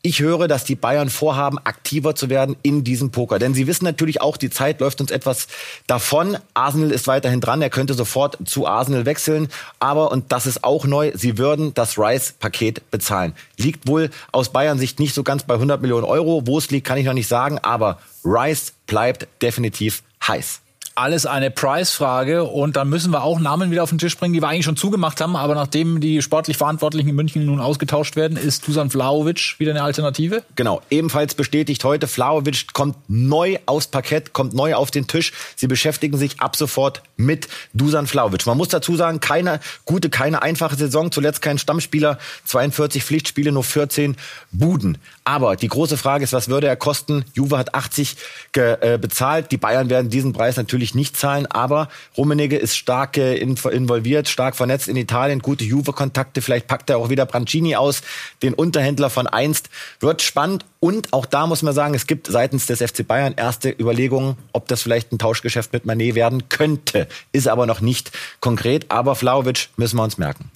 Ich 0.00 0.20
höre, 0.20 0.46
dass 0.46 0.62
die 0.62 0.76
Bayern 0.76 1.10
vorhaben, 1.10 1.58
aktiver 1.58 2.14
zu 2.14 2.30
werden 2.30 2.56
in 2.62 2.84
diesem 2.84 3.10
Poker. 3.10 3.40
Denn 3.40 3.52
sie 3.52 3.66
wissen 3.66 3.84
natürlich 3.84 4.20
auch, 4.20 4.36
die 4.36 4.48
Zeit 4.48 4.80
läuft 4.80 5.00
uns 5.00 5.10
etwas 5.10 5.48
davon. 5.88 6.38
Arsenal 6.54 6.92
ist 6.92 7.08
weiterhin 7.08 7.40
dran. 7.40 7.60
Er 7.62 7.70
könnte 7.70 7.94
sofort 7.94 8.38
zu 8.44 8.66
Arsenal 8.68 9.06
wechseln. 9.06 9.48
Aber, 9.80 10.12
und 10.12 10.30
das 10.30 10.46
ist 10.46 10.62
auch 10.62 10.84
neu, 10.84 11.10
sie 11.14 11.36
würden 11.36 11.74
das 11.74 11.98
Rice-Paket 11.98 12.92
bezahlen. 12.92 13.34
Liegt 13.56 13.88
wohl 13.88 14.10
aus 14.30 14.50
Bayern 14.50 14.78
Sicht 14.78 15.00
nicht 15.00 15.14
so 15.14 15.24
ganz 15.24 15.42
bei 15.42 15.54
100 15.54 15.82
Millionen 15.82 16.04
Euro. 16.04 16.46
Wo 16.46 16.58
es 16.58 16.70
liegt, 16.70 16.86
kann 16.86 16.98
ich 16.98 17.04
noch 17.04 17.12
nicht 17.12 17.28
sagen. 17.28 17.58
Aber 17.58 17.98
Rice 18.24 18.74
bleibt 18.86 19.26
definitiv 19.42 20.04
heiß 20.26 20.60
alles 20.98 21.26
eine 21.26 21.52
Preisfrage 21.52 22.42
und 22.42 22.74
dann 22.74 22.88
müssen 22.88 23.12
wir 23.12 23.22
auch 23.22 23.38
Namen 23.38 23.70
wieder 23.70 23.84
auf 23.84 23.90
den 23.90 23.98
Tisch 23.98 24.16
bringen, 24.16 24.34
die 24.34 24.42
wir 24.42 24.48
eigentlich 24.48 24.64
schon 24.64 24.76
zugemacht 24.76 25.20
haben, 25.20 25.36
aber 25.36 25.54
nachdem 25.54 26.00
die 26.00 26.20
sportlich 26.22 26.56
Verantwortlichen 26.56 27.08
in 27.08 27.14
München 27.14 27.46
nun 27.46 27.60
ausgetauscht 27.60 28.16
werden, 28.16 28.36
ist 28.36 28.66
Dusan 28.66 28.90
Vlaovic 28.90 29.54
wieder 29.58 29.70
eine 29.70 29.84
Alternative? 29.84 30.42
Genau, 30.56 30.82
ebenfalls 30.90 31.36
bestätigt 31.36 31.84
heute, 31.84 32.08
Vlaovic 32.08 32.72
kommt 32.72 32.96
neu 33.06 33.58
aufs 33.66 33.86
Parkett, 33.86 34.32
kommt 34.32 34.54
neu 34.54 34.74
auf 34.74 34.90
den 34.90 35.06
Tisch. 35.06 35.32
Sie 35.54 35.68
beschäftigen 35.68 36.18
sich 36.18 36.40
ab 36.40 36.56
sofort 36.56 37.02
mit 37.16 37.46
Dusan 37.74 38.08
Vlaovic. 38.08 38.44
Man 38.46 38.56
muss 38.56 38.68
dazu 38.68 38.96
sagen, 38.96 39.20
keine 39.20 39.60
gute, 39.84 40.10
keine 40.10 40.42
einfache 40.42 40.74
Saison, 40.74 41.12
zuletzt 41.12 41.42
kein 41.42 41.58
Stammspieler, 41.58 42.18
42 42.44 43.04
Pflichtspiele, 43.04 43.52
nur 43.52 43.64
14 43.64 44.16
Buden. 44.50 44.98
Aber 45.22 45.54
die 45.54 45.68
große 45.68 45.96
Frage 45.96 46.24
ist, 46.24 46.32
was 46.32 46.48
würde 46.48 46.66
er 46.66 46.76
kosten? 46.76 47.24
Juve 47.34 47.56
hat 47.56 47.74
80 47.74 48.16
äh, 48.54 48.98
bezahlt, 48.98 49.52
die 49.52 49.58
Bayern 49.58 49.90
werden 49.90 50.10
diesen 50.10 50.32
Preis 50.32 50.56
natürlich 50.56 50.87
natürlich 50.88 50.94
nicht 50.94 51.16
zahlen, 51.16 51.46
aber 51.46 51.88
Rummenigge 52.16 52.56
ist 52.56 52.76
stark 52.76 53.16
äh, 53.16 53.36
involviert, 53.36 54.28
stark 54.28 54.56
vernetzt 54.56 54.88
in 54.88 54.96
Italien, 54.96 55.40
gute 55.40 55.64
Juve-Kontakte, 55.64 56.42
vielleicht 56.42 56.66
packt 56.66 56.90
er 56.90 56.98
auch 56.98 57.08
wieder 57.08 57.26
Brancini 57.26 57.76
aus, 57.76 58.02
den 58.42 58.54
Unterhändler 58.54 59.10
von 59.10 59.26
einst. 59.26 59.68
Wird 60.00 60.22
spannend 60.22 60.64
und 60.80 61.12
auch 61.12 61.26
da 61.26 61.46
muss 61.46 61.62
man 61.62 61.74
sagen, 61.74 61.94
es 61.94 62.06
gibt 62.06 62.26
seitens 62.26 62.66
des 62.66 62.80
FC 62.80 63.06
Bayern 63.06 63.34
erste 63.36 63.70
Überlegungen, 63.70 64.36
ob 64.52 64.68
das 64.68 64.82
vielleicht 64.82 65.12
ein 65.12 65.18
Tauschgeschäft 65.18 65.72
mit 65.72 65.84
Manet 65.84 66.14
werden 66.14 66.48
könnte. 66.48 67.08
Ist 67.32 67.48
aber 67.48 67.66
noch 67.66 67.80
nicht 67.80 68.12
konkret, 68.40 68.86
aber 68.90 69.14
Flauwitsch 69.14 69.68
müssen 69.76 69.96
wir 69.96 70.04
uns 70.04 70.18
merken. 70.18 70.50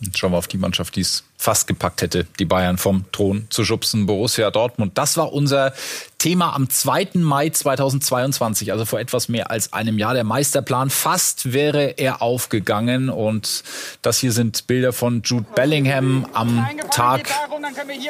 Jetzt 0.00 0.18
schauen 0.18 0.32
wir 0.32 0.38
auf 0.38 0.48
die 0.48 0.58
Mannschaft, 0.58 0.96
die 0.96 1.00
es 1.00 1.24
fast 1.36 1.66
gepackt 1.66 2.00
hätte, 2.02 2.26
die 2.38 2.44
Bayern 2.46 2.78
vom 2.78 3.04
Thron 3.12 3.46
zu 3.50 3.64
schubsen, 3.64 4.06
Borussia 4.06 4.50
Dortmund. 4.50 4.96
Das 4.96 5.16
war 5.16 5.32
unser 5.32 5.74
Thema 6.18 6.54
am 6.54 6.70
2. 6.70 7.10
Mai 7.14 7.50
2022, 7.50 8.72
also 8.72 8.86
vor 8.86 8.98
etwas 8.98 9.28
mehr 9.28 9.50
als 9.50 9.72
einem 9.72 9.98
Jahr. 9.98 10.14
Der 10.14 10.24
Meisterplan, 10.24 10.88
fast 10.88 11.52
wäre 11.52 11.98
er 11.98 12.22
aufgegangen. 12.22 13.10
Und 13.10 13.62
das 14.00 14.18
hier 14.18 14.32
sind 14.32 14.66
Bilder 14.66 14.92
von 14.92 15.22
Jude 15.22 15.46
Bellingham 15.54 16.26
am 16.32 16.66
Tag 16.90 17.28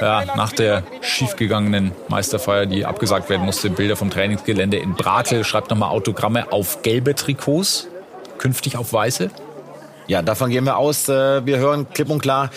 ja, 0.00 0.24
nach 0.36 0.52
der 0.52 0.84
schiefgegangenen 1.00 1.92
Meisterfeier, 2.08 2.66
die 2.66 2.86
abgesagt 2.86 3.28
werden 3.28 3.44
musste. 3.44 3.68
Bilder 3.68 3.96
vom 3.96 4.10
Trainingsgelände 4.10 4.76
in 4.76 4.94
Brakel. 4.94 5.42
Schreibt 5.44 5.70
nochmal 5.70 5.90
Autogramme 5.90 6.52
auf 6.52 6.82
gelbe 6.82 7.16
Trikots, 7.16 7.88
künftig 8.38 8.76
auf 8.76 8.92
weiße. 8.92 9.30
Ja, 10.06 10.20
davon 10.20 10.50
gehen 10.50 10.64
wir 10.64 10.76
aus. 10.76 11.08
Äh, 11.08 11.46
wir 11.46 11.58
hören 11.58 11.86
klipp 11.92 12.10
und 12.10 12.20
klar, 12.20 12.50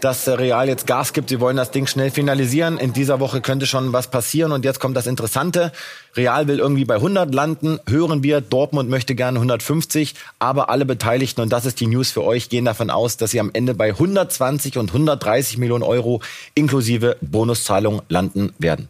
dass 0.00 0.26
Real 0.26 0.68
jetzt 0.68 0.86
Gas 0.86 1.12
gibt. 1.12 1.28
Sie 1.28 1.38
wollen 1.38 1.56
das 1.56 1.70
Ding 1.70 1.86
schnell 1.86 2.10
finalisieren. 2.10 2.78
In 2.78 2.92
dieser 2.94 3.20
Woche 3.20 3.42
könnte 3.42 3.66
schon 3.66 3.92
was 3.92 4.06
passieren. 4.08 4.52
Und 4.52 4.64
jetzt 4.64 4.80
kommt 4.80 4.96
das 4.96 5.06
Interessante. 5.06 5.72
Real 6.16 6.48
will 6.48 6.58
irgendwie 6.58 6.86
bei 6.86 6.94
100 6.94 7.34
landen. 7.34 7.78
Hören 7.86 8.22
wir, 8.22 8.40
Dortmund 8.40 8.88
möchte 8.88 9.14
gerne 9.14 9.38
150. 9.38 10.14
Aber 10.38 10.70
alle 10.70 10.86
Beteiligten, 10.86 11.42
und 11.42 11.52
das 11.52 11.66
ist 11.66 11.80
die 11.80 11.86
News 11.86 12.10
für 12.10 12.24
euch, 12.24 12.48
gehen 12.48 12.64
davon 12.64 12.88
aus, 12.88 13.18
dass 13.18 13.32
sie 13.32 13.40
am 13.40 13.50
Ende 13.52 13.74
bei 13.74 13.90
120 13.90 14.78
und 14.78 14.90
130 14.90 15.58
Millionen 15.58 15.82
Euro 15.84 16.22
inklusive 16.54 17.16
Bonuszahlung 17.20 18.00
landen 18.08 18.54
werden. 18.58 18.88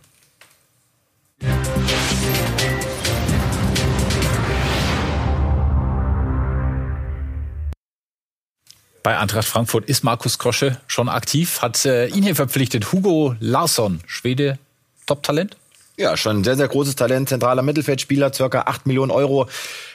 Bei 9.05 9.19
Eintracht 9.19 9.47
Frankfurt 9.47 9.85
ist 9.85 10.03
Markus 10.03 10.39
Krosche 10.39 10.79
schon 10.87 11.11
aktiv, 11.11 11.61
hat 11.61 11.85
äh, 11.85 12.07
ihn 12.07 12.23
hier 12.23 12.35
verpflichtet. 12.35 12.91
Hugo 12.91 13.37
Larsson, 13.39 14.01
Schwede, 14.07 14.59
Top-Talent? 15.05 15.59
Ja, 15.99 16.17
schon 16.17 16.39
ein 16.39 16.45
sehr, 16.45 16.57
sehr 16.57 16.69
großes 16.69 16.97
Talent, 16.97 17.29
zentraler 17.29 17.61
Mittelfeldspieler, 17.61 18.33
circa 18.33 18.63
8 18.63 18.87
Millionen 18.87 19.11
Euro 19.11 19.47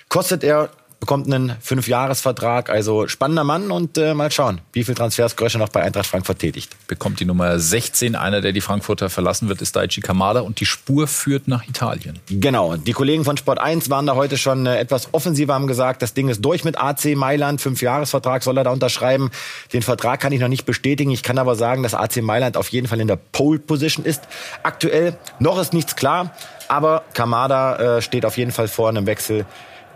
kostet 0.09 0.43
er 0.43 0.69
bekommt 0.99 1.27
einen 1.27 1.55
Fünfjahresvertrag. 1.61 2.69
Also 2.69 3.07
spannender 3.07 3.43
Mann 3.43 3.71
und 3.71 3.97
äh, 3.97 4.13
mal 4.13 4.31
schauen, 4.31 4.61
wie 4.73 4.83
viel 4.83 4.95
Transfers 4.95 5.35
Grösche 5.35 5.57
noch 5.57 5.69
bei 5.69 5.81
Eintracht 5.81 6.07
Frankfurt 6.07 6.39
tätigt. 6.39 6.75
Bekommt 6.87 7.19
die 7.19 7.25
Nummer 7.25 7.59
16. 7.59 8.15
Einer, 8.15 8.41
der 8.41 8.51
die 8.51 8.61
Frankfurter 8.61 9.09
verlassen 9.09 9.49
wird, 9.49 9.61
ist 9.61 9.75
Daichi 9.75 10.01
Kamada 10.01 10.41
und 10.41 10.59
die 10.59 10.65
Spur 10.65 11.07
führt 11.07 11.47
nach 11.47 11.67
Italien. 11.67 12.19
Genau. 12.29 12.75
Die 12.75 12.93
Kollegen 12.93 13.23
von 13.23 13.37
Sport 13.37 13.59
1 13.59 13.89
waren 13.89 14.05
da 14.05 14.15
heute 14.15 14.37
schon 14.37 14.65
äh, 14.65 14.77
etwas 14.77 15.13
offensiver, 15.13 15.53
haben 15.53 15.67
gesagt, 15.67 16.01
das 16.01 16.13
Ding 16.13 16.29
ist 16.29 16.41
durch 16.41 16.63
mit 16.63 16.77
AC 16.77 17.15
Mailand. 17.15 17.61
Fünfjahresvertrag 17.61 18.43
soll 18.43 18.57
er 18.57 18.65
da 18.65 18.71
unterschreiben. 18.71 19.31
Den 19.73 19.81
Vertrag 19.81 20.19
kann 20.19 20.31
ich 20.31 20.41
noch 20.41 20.47
nicht 20.47 20.65
bestätigen. 20.65 21.11
Ich 21.11 21.23
kann 21.23 21.37
aber 21.37 21.55
sagen, 21.55 21.83
dass 21.83 21.93
AC 21.93 22.21
Mailand 22.21 22.57
auf 22.57 22.69
jeden 22.69 22.87
Fall 22.87 22.99
in 22.99 23.07
der 23.07 23.17
Pole 23.17 23.59
Position 23.59 24.05
ist. 24.05 24.27
Aktuell 24.63 25.17
noch 25.39 25.59
ist 25.59 25.73
nichts 25.73 25.95
klar. 25.95 26.33
Aber 26.67 27.03
Kamada 27.15 27.97
äh, 27.97 28.01
steht 28.01 28.25
auf 28.25 28.37
jeden 28.37 28.51
Fall 28.51 28.67
vor 28.67 28.89
einem 28.89 29.07
Wechsel 29.07 29.45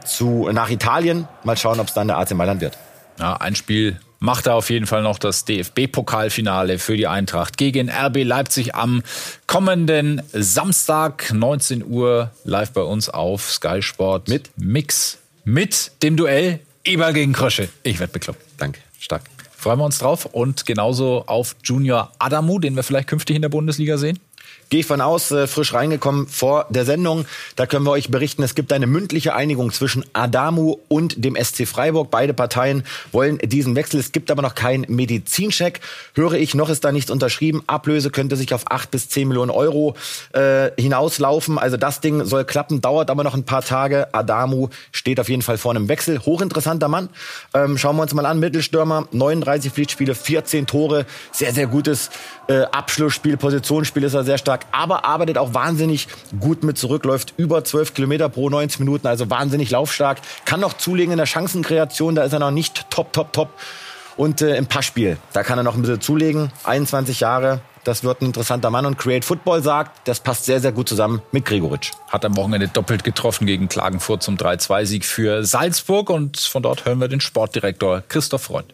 zu, 0.05 0.49
nach 0.51 0.69
Italien. 0.69 1.27
Mal 1.43 1.57
schauen, 1.57 1.79
ob 1.79 1.87
es 1.87 1.93
dann 1.93 2.07
der 2.07 2.17
AC 2.17 2.31
Mailand 2.33 2.61
wird. 2.61 2.77
Ja, 3.19 3.37
ein 3.37 3.55
Spiel 3.55 3.99
macht 4.19 4.47
er 4.47 4.55
auf 4.55 4.69
jeden 4.69 4.87
Fall 4.87 5.03
noch 5.03 5.19
das 5.19 5.45
DFB-Pokalfinale 5.45 6.79
für 6.79 6.95
die 6.95 7.07
Eintracht 7.07 7.57
gegen 7.57 7.89
RB 7.89 8.23
Leipzig 8.23 8.73
am 8.73 9.03
kommenden 9.47 10.21
Samstag, 10.31 11.33
19 11.33 11.85
Uhr, 11.85 12.31
live 12.45 12.71
bei 12.71 12.81
uns 12.81 13.09
auf 13.09 13.51
Sky 13.51 13.81
Sport 13.81 14.29
mit 14.29 14.49
Mix, 14.55 15.17
mit 15.43 15.91
dem 16.03 16.15
Duell 16.15 16.59
Eber 16.85 17.11
gegen 17.11 17.33
Krösche. 17.33 17.67
Ich 17.83 17.99
werde 17.99 18.13
bekloppt. 18.13 18.41
Danke. 18.57 18.79
Stark. 18.97 19.23
Freuen 19.57 19.79
wir 19.79 19.85
uns 19.85 19.99
drauf 19.99 20.25
und 20.25 20.65
genauso 20.65 21.23
auf 21.25 21.55
Junior 21.63 22.11
Adamu, 22.19 22.59
den 22.59 22.75
wir 22.75 22.83
vielleicht 22.83 23.07
künftig 23.07 23.35
in 23.35 23.41
der 23.41 23.49
Bundesliga 23.49 23.97
sehen. 23.97 24.19
Gehe 24.69 24.81
ich 24.81 24.85
von 24.85 25.01
aus, 25.01 25.31
äh, 25.31 25.47
frisch 25.47 25.73
reingekommen 25.73 26.27
vor 26.27 26.65
der 26.69 26.85
Sendung. 26.85 27.25
Da 27.55 27.65
können 27.65 27.85
wir 27.85 27.91
euch 27.91 28.09
berichten, 28.09 28.43
es 28.43 28.55
gibt 28.55 28.73
eine 28.73 28.87
mündliche 28.87 29.35
Einigung 29.35 29.71
zwischen 29.71 30.05
Adamu 30.13 30.77
und 30.87 31.23
dem 31.23 31.35
SC 31.35 31.65
Freiburg. 31.67 32.09
Beide 32.11 32.33
Parteien 32.33 32.83
wollen 33.11 33.37
diesen 33.39 33.75
Wechsel. 33.75 33.99
Es 33.99 34.11
gibt 34.11 34.31
aber 34.31 34.41
noch 34.41 34.55
keinen 34.55 34.85
Medizincheck. 34.87 35.79
Höre 36.15 36.33
ich, 36.33 36.55
noch 36.55 36.69
ist 36.69 36.83
da 36.83 36.91
nichts 36.91 37.11
unterschrieben. 37.11 37.63
Ablöse 37.67 38.09
könnte 38.09 38.35
sich 38.35 38.53
auf 38.53 38.71
acht 38.71 38.91
bis 38.91 39.09
zehn 39.09 39.27
Millionen 39.27 39.51
Euro 39.51 39.95
äh, 40.33 40.71
hinauslaufen. 40.79 41.57
Also 41.57 41.77
das 41.77 42.01
Ding 42.01 42.25
soll 42.25 42.45
klappen, 42.45 42.81
dauert 42.81 43.09
aber 43.09 43.23
noch 43.23 43.35
ein 43.35 43.45
paar 43.45 43.61
Tage. 43.61 44.13
Adamu 44.13 44.69
steht 44.91 45.19
auf 45.19 45.29
jeden 45.29 45.41
Fall 45.41 45.57
vor 45.57 45.71
einem 45.71 45.87
Wechsel. 45.89 46.19
Hochinteressanter 46.19 46.87
Mann. 46.87 47.09
Ähm, 47.53 47.77
schauen 47.77 47.95
wir 47.95 48.03
uns 48.03 48.13
mal 48.13 48.25
an. 48.25 48.39
Mittelstürmer, 48.39 49.07
39 49.11 49.71
Pflichtspiele, 49.71 50.15
14 50.15 50.67
Tore. 50.67 51.05
Sehr, 51.31 51.53
sehr 51.53 51.67
gutes 51.67 52.09
äh, 52.47 52.63
Abschlussspiel, 52.63 53.37
Positionsspiel 53.37 54.03
ist 54.03 54.13
er 54.13 54.23
sehr 54.23 54.37
stark 54.37 54.62
aber 54.71 55.05
arbeitet 55.05 55.37
auch 55.37 55.53
wahnsinnig 55.53 56.07
gut 56.39 56.63
mit 56.63 56.77
zurück, 56.77 57.05
läuft 57.05 57.33
über 57.37 57.63
12 57.63 57.93
Kilometer 57.93 58.29
pro 58.29 58.49
90 58.49 58.79
Minuten, 58.79 59.07
also 59.07 59.29
wahnsinnig 59.29 59.71
laufstark, 59.71 60.19
kann 60.45 60.59
noch 60.59 60.73
zulegen 60.73 61.11
in 61.11 61.17
der 61.17 61.27
Chancenkreation, 61.27 62.15
da 62.15 62.23
ist 62.23 62.33
er 62.33 62.39
noch 62.39 62.51
nicht 62.51 62.89
top, 62.89 63.13
top, 63.13 63.33
top. 63.33 63.49
Und 64.15 64.41
äh, 64.41 64.57
im 64.57 64.67
Passspiel, 64.67 65.17
da 65.33 65.43
kann 65.43 65.57
er 65.57 65.63
noch 65.63 65.75
ein 65.75 65.81
bisschen 65.81 66.01
zulegen, 66.01 66.51
21 66.63 67.19
Jahre, 67.19 67.61
das 67.83 68.03
wird 68.03 68.21
ein 68.21 68.27
interessanter 68.27 68.69
Mann. 68.69 68.85
Und 68.85 68.97
Create 68.97 69.25
Football 69.25 69.61
sagt, 69.61 70.07
das 70.07 70.19
passt 70.19 70.45
sehr, 70.45 70.59
sehr 70.59 70.71
gut 70.71 70.87
zusammen 70.87 71.21
mit 71.31 71.45
Gregoritsch. 71.45 71.91
Hat 72.09 72.25
am 72.25 72.35
Wochenende 72.37 72.67
doppelt 72.67 73.03
getroffen 73.03 73.45
gegen 73.45 73.67
Klagenfurt 73.67 74.23
zum 74.23 74.37
3-2-Sieg 74.37 75.05
für 75.05 75.43
Salzburg. 75.43 76.09
Und 76.09 76.39
von 76.39 76.63
dort 76.63 76.85
hören 76.85 76.99
wir 76.99 77.07
den 77.07 77.21
Sportdirektor 77.21 78.01
Christoph 78.07 78.43
Freund. 78.43 78.73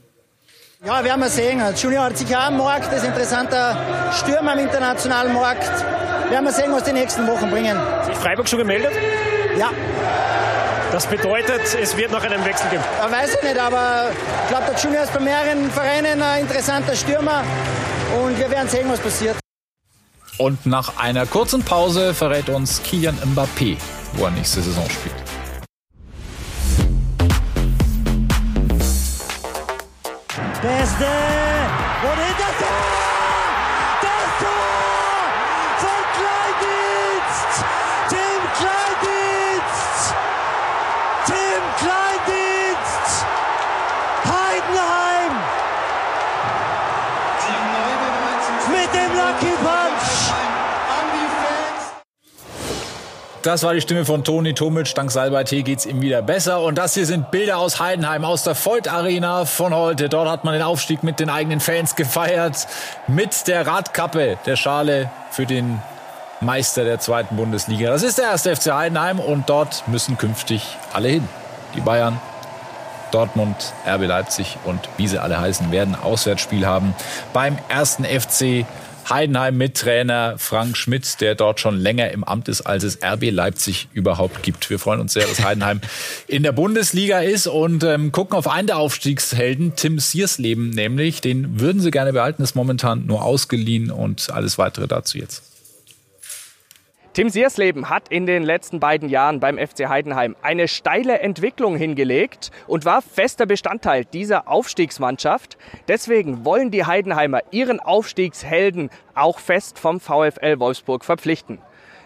Ja, 0.86 1.04
werden 1.04 1.20
wir 1.20 1.30
sehen. 1.30 1.62
Junior 1.76 2.06
hat 2.06 2.18
sich 2.18 2.34
auch 2.34 2.46
am 2.46 2.58
Markt, 2.58 2.94
ist 2.94 3.04
ein 3.04 3.10
interessanter 3.10 4.12
Stürmer 4.14 4.54
am 4.54 4.60
internationalen 4.60 5.34
Markt. 5.34 5.70
Werden 6.30 6.46
wir 6.46 6.54
sehen, 6.54 6.72
was 6.72 6.86
die 6.86 6.94
nächsten 6.94 7.28
Wochen 7.28 7.50
bringen. 7.50 7.78
Sich 8.06 8.16
Freiburg 8.16 8.48
schon 8.48 8.60
gemeldet? 8.60 8.94
Ja. 9.58 9.72
Das 10.94 11.06
bedeutet, 11.06 11.62
es 11.82 11.98
wird 11.98 12.12
noch 12.14 12.24
einen 12.24 12.46
Wechsel 12.46 12.70
geben? 12.70 12.84
Ja, 12.98 13.12
weiß 13.12 13.36
ich 13.36 13.44
nicht, 13.44 13.60
aber 13.60 14.10
ich 14.44 14.48
glaube, 14.48 14.64
der 14.72 14.80
Junior 14.82 15.04
ist 15.04 15.14
bei 15.14 15.20
mehreren 15.20 15.70
Vereinen 15.70 16.22
ein 16.22 16.42
interessanter 16.44 16.96
Stürmer 16.96 17.44
und 18.24 18.40
wir 18.40 18.50
werden 18.50 18.70
sehen, 18.70 18.90
was 18.90 19.02
passiert. 19.02 19.36
Und 20.38 20.66
nach 20.66 20.98
einer 20.98 21.26
kurzen 21.26 21.62
Pause 21.62 22.14
verrät 22.14 22.48
uns 22.48 22.82
Kilian 22.84 23.18
Mbappé, 23.18 23.76
wo 24.14 24.24
er 24.24 24.32
nächste 24.32 24.62
Saison 24.62 24.90
spielt. 24.90 25.29
Dresden! 30.70 31.49
Das 53.42 53.64
war 53.64 53.74
die 53.74 53.80
Stimme 53.80 54.04
von 54.04 54.26
Toni 54.26 54.54
Tomic. 54.54 54.94
Dank 54.96 55.12
Salbei-Tee 55.12 55.64
geht's 55.64 55.86
ihm 55.86 56.02
wieder 56.02 56.22
besser. 56.22 56.62
Und 56.62 56.78
das 56.78 56.94
hier 56.94 57.06
sind 57.06 57.32
Bilder 57.32 57.58
aus 57.58 57.80
Heidenheim, 57.80 58.26
aus 58.26 58.44
der 58.44 58.54
Voigt 58.54 58.92
Arena 58.92 59.46
von 59.46 59.74
heute. 59.74 60.10
Dort 60.10 60.28
hat 60.28 60.44
man 60.44 60.54
den 60.54 60.62
Aufstieg 60.62 61.04
mit 61.04 61.22
den 61.22 61.30
eigenen 61.30 61.62
Fans 61.62 61.96
gefeiert. 61.96 62.68
Mit 63.08 63.48
der 63.48 63.66
Radkappe, 63.66 64.38
der 64.46 64.58
Schale 64.58 65.10
für 65.32 65.46
den 65.46 65.82
Meister 66.42 66.84
der 66.84 67.00
zweiten 67.00 67.38
Bundesliga. 67.38 67.90
Das 67.92 68.04
ist 68.04 68.18
der 68.18 68.26
erste 68.26 68.54
FC 68.54 68.74
Heidenheim 68.74 69.22
und 69.22 69.50
dort 69.50 69.88
müssen 69.88 70.18
künftig 70.18 70.78
alle 70.92 71.08
hin. 71.08 71.28
Die 71.76 71.82
Bayern, 71.82 72.20
Dortmund, 73.12 73.74
RB 73.88 74.06
Leipzig 74.06 74.58
und 74.66 74.82
wie 74.98 75.08
sie 75.08 75.18
alle 75.18 75.40
heißen, 75.40 75.72
werden 75.72 75.96
Auswärtsspiel 75.96 76.66
haben 76.68 76.94
beim 77.32 77.58
ersten 77.70 78.04
FC 78.04 78.42
Heidenheim 78.42 78.89
mit 79.52 79.76
Trainer 79.76 80.36
Frank 80.38 80.78
Schmidt, 80.78 81.20
der 81.20 81.36
dort 81.36 81.60
schon 81.60 81.80
länger 81.80 82.12
im 82.12 82.24
Amt 82.24 82.48
ist, 82.48 82.62
als 82.62 82.84
es 82.84 83.00
RB 83.04 83.32
Leipzig 83.32 83.88
überhaupt 83.94 84.44
gibt. 84.44 84.70
Wir 84.70 84.78
freuen 84.78 85.00
uns 85.00 85.14
sehr, 85.14 85.26
dass 85.26 85.44
Heidenheim 85.44 85.82
in 86.28 86.44
der 86.44 86.52
Bundesliga 86.52 87.20
ist 87.20 87.48
und 87.48 87.84
ähm, 87.84 88.12
gucken 88.12 88.38
auf 88.38 88.48
einen 88.48 88.68
der 88.68 88.78
Aufstiegshelden, 88.78 89.74
Tim 89.76 90.00
Siersleben 90.00 90.70
nämlich. 90.70 91.22
Den 91.22 91.60
würden 91.60 91.82
sie 91.82 91.92
gerne 91.92 92.14
behalten, 92.14 92.44
ist 92.44 92.56
momentan 92.56 93.08
nur 93.08 93.24
ausgeliehen 93.24 93.90
und 93.90 94.30
alles 94.32 94.58
weitere 94.58 94.88
dazu 94.88 95.18
jetzt. 95.18 95.49
Tim 97.20 97.28
Siersleben 97.28 97.90
hat 97.90 98.08
in 98.08 98.26
den 98.26 98.44
letzten 98.44 98.80
beiden 98.80 99.10
Jahren 99.10 99.42
beim 99.42 99.58
FC 99.58 99.90
Heidenheim 99.90 100.38
eine 100.42 100.70
steile 100.70 101.20
Entwicklung 101.20 101.76
hingelegt 101.76 102.50
und 102.66 102.86
war 102.86 103.02
fester 103.02 103.46
Bestandteil 103.46 104.06
dieser 104.06 104.48
Aufstiegsmannschaft. 104.48 105.58
Deswegen 105.90 106.46
wollen 106.46 106.72
die 106.72 106.86
Heidenheimer 106.86 107.42
ihren 107.52 107.82
Aufstiegshelden 107.82 108.90
auch 109.16 109.40
fest 109.40 109.80
vom 109.80 110.00
VfL 110.00 110.60
Wolfsburg 110.60 111.04
verpflichten. 111.04 111.60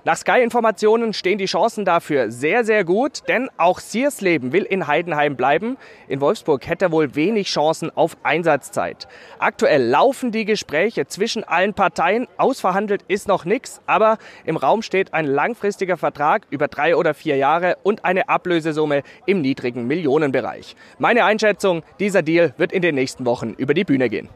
Nach 0.06 0.18
Sky-Informationen 0.18 1.14
stehen 1.14 1.38
die 1.38 1.46
Chancen 1.46 1.86
dafür 1.86 2.30
sehr, 2.30 2.66
sehr 2.66 2.84
gut, 2.84 3.22
denn 3.30 3.50
auch 3.56 3.80
Siersleben 3.80 4.52
will 4.52 4.64
in 4.64 4.86
Heidenheim 4.86 5.38
bleiben. 5.38 5.78
In 6.10 6.20
Wolfsburg 6.20 6.68
hätte 6.68 6.86
er 6.86 6.92
wohl 6.92 7.16
wenig 7.16 7.48
Chancen 7.48 7.90
auf 7.90 8.18
Einsatzzeit. 8.22 9.08
Aktuell 9.40 9.82
laufen 9.82 10.34
die 10.34 10.44
Gespräche 10.44 11.08
zwischen 11.08 11.46
allen 11.46 11.74
Parteien. 11.74 12.28
Ausverhandelt 12.36 13.06
ist 13.08 13.30
noch 13.30 13.46
nichts, 13.46 13.80
aber 13.86 14.18
im 14.44 14.58
Raum 14.58 14.82
steht 14.82 15.14
ein 15.14 15.26
langfristiger 15.26 15.96
Vertrag 15.96 16.48
über 16.50 16.68
drei 16.68 16.98
oder 16.98 17.14
vier 17.14 17.38
Jahre 17.38 17.78
und 17.84 18.04
eine 18.04 18.28
Ablösesumme 18.28 19.04
im 19.26 19.40
niedrigen 19.40 19.88
Millionenbereich. 19.88 20.76
Meine 21.00 21.24
Einschätzung, 21.24 21.82
dieser 22.02 22.24
Deal 22.24 22.54
wird 22.58 22.74
in 22.74 22.82
den 22.82 22.96
nächsten 22.96 23.26
Wochen 23.26 23.52
über 23.52 23.74
die 23.74 23.86
Bühne 23.86 24.10
gehen. 24.10 24.28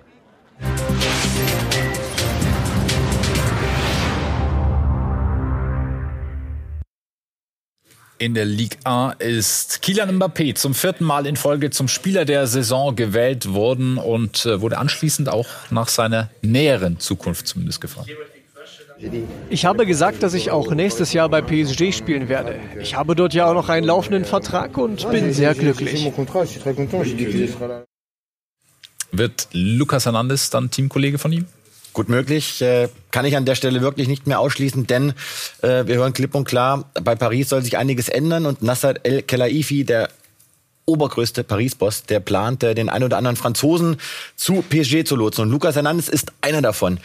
In 8.19 8.33
der 8.33 8.45
Ligue 8.45 8.79
1 8.83 9.15
ist 9.19 9.81
Kylian 9.83 10.17
Mbappé 10.17 10.55
zum 10.55 10.73
vierten 10.73 11.03
Mal 11.03 11.27
in 11.27 11.35
Folge 11.35 11.69
zum 11.69 11.87
Spieler 11.87 12.25
der 12.25 12.47
Saison 12.47 12.95
gewählt 12.95 13.53
worden 13.53 13.99
und 13.99 14.45
äh, 14.47 14.59
wurde 14.59 14.79
anschließend 14.79 15.29
auch 15.29 15.47
nach 15.69 15.87
seiner 15.87 16.29
näheren 16.41 16.99
Zukunft 16.99 17.47
zumindest 17.47 17.79
gefragt. 17.79 18.09
Ich 19.51 19.65
habe 19.65 19.85
gesagt, 19.85 20.23
dass 20.23 20.33
ich 20.33 20.49
auch 20.49 20.71
nächstes 20.71 21.13
Jahr 21.13 21.29
bei 21.29 21.41
PSG 21.43 21.93
spielen 21.93 22.27
werde. 22.27 22.55
Ich 22.81 22.95
habe 22.95 23.15
dort 23.15 23.35
ja 23.35 23.47
auch 23.47 23.53
noch 23.53 23.69
einen 23.69 23.85
laufenden 23.85 24.25
Vertrag 24.25 24.75
und 24.79 25.07
bin 25.11 25.31
sehr 25.31 25.53
glücklich. 25.53 26.11
Wird 29.11 29.47
Lucas 29.51 30.05
Hernandez 30.05 30.49
dann 30.49 30.71
Teamkollege 30.71 31.19
von 31.19 31.31
ihm? 31.31 31.45
Gut 31.97 32.09
möglich, 32.09 32.61
äh, 32.61 32.89
kann 33.09 33.25
ich 33.25 33.35
an 33.35 33.45
der 33.45 33.55
Stelle 33.55 33.81
wirklich 33.81 34.07
nicht 34.07 34.27
mehr 34.27 34.39
ausschließen, 34.39 34.85
denn 34.85 35.15
äh, 35.63 35.87
wir 35.87 35.95
hören 35.95 36.13
klipp 36.13 36.35
und 36.35 36.43
klar, 36.43 36.87
bei 36.93 37.15
Paris 37.15 37.49
soll 37.49 37.63
sich 37.63 37.75
einiges 37.75 38.07
ändern 38.07 38.45
und 38.45 38.61
Nasser 38.61 39.03
El 39.03 39.23
Khelaifi, 39.23 39.83
der 39.83 40.09
obergrößte 40.85 41.43
Paris-Boss, 41.43 42.03
der 42.03 42.19
plant, 42.19 42.61
äh, 42.61 42.75
den 42.75 42.89
ein 42.89 43.03
oder 43.03 43.17
anderen 43.17 43.35
Franzosen 43.35 43.97
zu 44.35 44.61
PSG 44.61 45.05
zu 45.05 45.15
lotsen. 45.15 45.45
Und 45.45 45.49
Lucas 45.49 45.73
Hernandez 45.73 46.07
ist 46.07 46.33
einer 46.41 46.61
davon. 46.61 46.99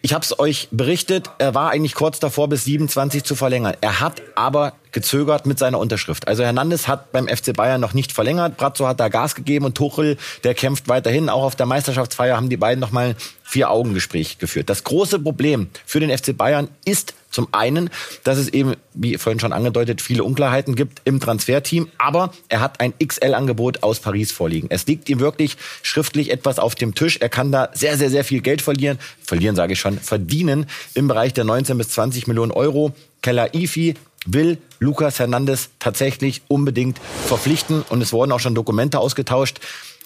Ich 0.00 0.14
habe 0.14 0.24
es 0.24 0.38
euch 0.38 0.68
berichtet, 0.70 1.28
er 1.38 1.56
war 1.56 1.70
eigentlich 1.70 1.96
kurz 1.96 2.20
davor, 2.20 2.48
bis 2.48 2.64
27 2.66 3.24
zu 3.24 3.34
verlängern. 3.34 3.74
Er 3.80 3.98
hat 3.98 4.22
aber 4.36 4.74
gezögert 4.92 5.46
mit 5.46 5.58
seiner 5.58 5.78
Unterschrift. 5.78 6.28
Also 6.28 6.42
Hernandez 6.42 6.88
hat 6.88 7.12
beim 7.12 7.28
FC 7.28 7.54
Bayern 7.54 7.80
noch 7.80 7.94
nicht 7.94 8.12
verlängert. 8.12 8.56
Brazzo 8.56 8.86
hat 8.86 9.00
da 9.00 9.08
Gas 9.08 9.34
gegeben 9.34 9.64
und 9.64 9.76
Tuchel, 9.76 10.16
der 10.44 10.54
kämpft 10.54 10.88
weiterhin. 10.88 11.28
Auch 11.28 11.44
auf 11.44 11.56
der 11.56 11.66
Meisterschaftsfeier 11.66 12.36
haben 12.36 12.48
die 12.48 12.56
beiden 12.56 12.80
noch 12.80 12.90
mal 12.90 13.16
Vier-Augen-Gespräch 13.42 14.38
geführt. 14.38 14.70
Das 14.70 14.84
große 14.84 15.18
Problem 15.18 15.68
für 15.84 15.98
den 15.98 16.16
FC 16.16 16.36
Bayern 16.36 16.68
ist 16.84 17.14
zum 17.30 17.48
einen, 17.52 17.90
dass 18.24 18.38
es 18.38 18.48
eben, 18.48 18.74
wie 18.92 19.16
vorhin 19.16 19.40
schon 19.40 19.52
angedeutet, 19.52 20.00
viele 20.00 20.24
Unklarheiten 20.24 20.74
gibt 20.74 21.02
im 21.04 21.20
Transferteam. 21.20 21.88
Aber 21.98 22.32
er 22.48 22.60
hat 22.60 22.80
ein 22.80 22.92
XL-Angebot 22.98 23.82
aus 23.82 24.00
Paris 24.00 24.32
vorliegen. 24.32 24.68
Es 24.70 24.86
liegt 24.86 25.08
ihm 25.08 25.20
wirklich 25.20 25.56
schriftlich 25.82 26.30
etwas 26.30 26.58
auf 26.58 26.74
dem 26.74 26.94
Tisch. 26.94 27.18
Er 27.18 27.28
kann 27.28 27.52
da 27.52 27.70
sehr, 27.72 27.96
sehr, 27.96 28.10
sehr 28.10 28.24
viel 28.24 28.40
Geld 28.40 28.62
verlieren. 28.62 28.98
Verlieren 29.22 29.56
sage 29.56 29.72
ich 29.72 29.80
schon. 29.80 29.98
Verdienen 29.98 30.66
im 30.94 31.08
Bereich 31.08 31.32
der 31.32 31.44
19 31.44 31.78
bis 31.78 31.90
20 31.90 32.26
Millionen 32.26 32.52
Euro. 32.52 32.92
Keller 33.22 33.54
Ifi 33.54 33.94
will 34.26 34.58
Lucas 34.78 35.18
Hernandez 35.18 35.70
tatsächlich 35.78 36.42
unbedingt 36.48 36.98
verpflichten. 37.26 37.82
Und 37.82 38.02
es 38.02 38.12
wurden 38.12 38.32
auch 38.32 38.40
schon 38.40 38.54
Dokumente 38.54 38.98
ausgetauscht. 38.98 39.60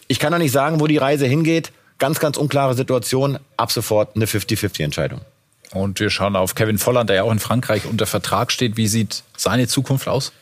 Ich 0.09 0.19
kann 0.19 0.33
noch 0.33 0.39
nicht 0.39 0.53
sagen, 0.53 0.81
wo 0.81 0.87
die 0.87 0.99
Reise 0.99 1.27
hingeht. 1.27 1.73
Ganz, 1.99 2.21
ganz 2.21 2.37
unklare 2.37 2.75
Situation. 2.75 3.39
Ab 3.57 3.73
sofort 3.73 4.17
eine 4.17 4.27
50-50-Entscheidung. 4.27 5.21
Und 5.73 5.99
wir 5.99 6.11
schauen 6.11 6.37
auf 6.37 6.55
Kevin 6.55 6.79
Volland, 6.79 7.11
der 7.11 7.17
ja 7.17 7.23
auch 7.25 7.33
in 7.33 7.41
Frankreich 7.41 7.87
unter 7.87 8.07
Vertrag 8.07 8.53
steht. 8.53 8.77
Wie 8.77 8.87
sieht 8.87 9.25
seine 9.37 9.67
Zukunft 9.67 10.09
aus? 10.09 10.33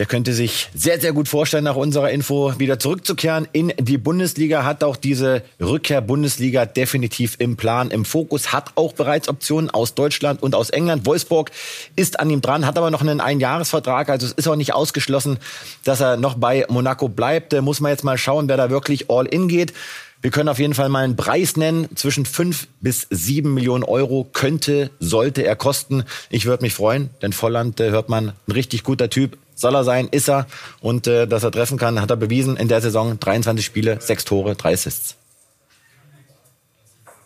Der 0.00 0.06
könnte 0.06 0.32
sich 0.32 0.70
sehr, 0.74 0.98
sehr 0.98 1.12
gut 1.12 1.28
vorstellen, 1.28 1.64
nach 1.64 1.76
unserer 1.76 2.10
Info 2.10 2.58
wieder 2.58 2.78
zurückzukehren 2.78 3.46
in 3.52 3.70
die 3.78 3.98
Bundesliga. 3.98 4.64
Hat 4.64 4.82
auch 4.82 4.96
diese 4.96 5.42
Rückkehr 5.60 6.00
Bundesliga 6.00 6.64
definitiv 6.64 7.36
im 7.38 7.58
Plan, 7.58 7.90
im 7.90 8.06
Fokus. 8.06 8.50
Hat 8.50 8.70
auch 8.76 8.94
bereits 8.94 9.28
Optionen 9.28 9.68
aus 9.68 9.94
Deutschland 9.94 10.42
und 10.42 10.54
aus 10.54 10.70
England. 10.70 11.04
Wolfsburg 11.04 11.50
ist 11.96 12.18
an 12.18 12.30
ihm 12.30 12.40
dran, 12.40 12.64
hat 12.64 12.78
aber 12.78 12.90
noch 12.90 13.02
einen 13.02 13.20
Einjahresvertrag. 13.20 14.08
Also 14.08 14.24
es 14.26 14.32
ist 14.32 14.48
auch 14.48 14.56
nicht 14.56 14.72
ausgeschlossen, 14.72 15.36
dass 15.84 16.00
er 16.00 16.16
noch 16.16 16.38
bei 16.38 16.64
Monaco 16.70 17.10
bleibt. 17.10 17.52
Da 17.52 17.60
muss 17.60 17.80
man 17.80 17.92
jetzt 17.92 18.02
mal 18.02 18.16
schauen, 18.16 18.48
wer 18.48 18.56
da 18.56 18.70
wirklich 18.70 19.10
all 19.10 19.26
in 19.26 19.48
geht. 19.48 19.74
Wir 20.22 20.30
können 20.30 20.48
auf 20.48 20.58
jeden 20.58 20.72
Fall 20.72 20.88
mal 20.88 21.04
einen 21.04 21.16
Preis 21.16 21.58
nennen. 21.58 21.88
Zwischen 21.94 22.24
fünf 22.24 22.68
bis 22.80 23.06
sieben 23.10 23.52
Millionen 23.52 23.84
Euro 23.84 24.26
könnte, 24.32 24.90
sollte 24.98 25.42
er 25.42 25.56
kosten. 25.56 26.04
Ich 26.30 26.46
würde 26.46 26.62
mich 26.62 26.72
freuen, 26.72 27.10
denn 27.20 27.34
Volland 27.34 27.80
äh, 27.80 27.90
hört 27.90 28.08
man, 28.08 28.32
ein 28.46 28.52
richtig 28.52 28.82
guter 28.82 29.10
Typ. 29.10 29.36
Soll 29.60 29.74
er 29.74 29.84
sein, 29.84 30.08
ist 30.10 30.30
er. 30.30 30.46
Und 30.80 31.06
äh, 31.06 31.26
dass 31.26 31.44
er 31.44 31.52
treffen 31.52 31.76
kann, 31.76 32.00
hat 32.00 32.08
er 32.08 32.16
bewiesen 32.16 32.56
in 32.56 32.68
der 32.68 32.80
Saison. 32.80 33.20
23 33.20 33.62
Spiele, 33.62 34.00
sechs 34.00 34.24
Tore, 34.24 34.56
drei 34.56 34.72
Assists. 34.72 35.16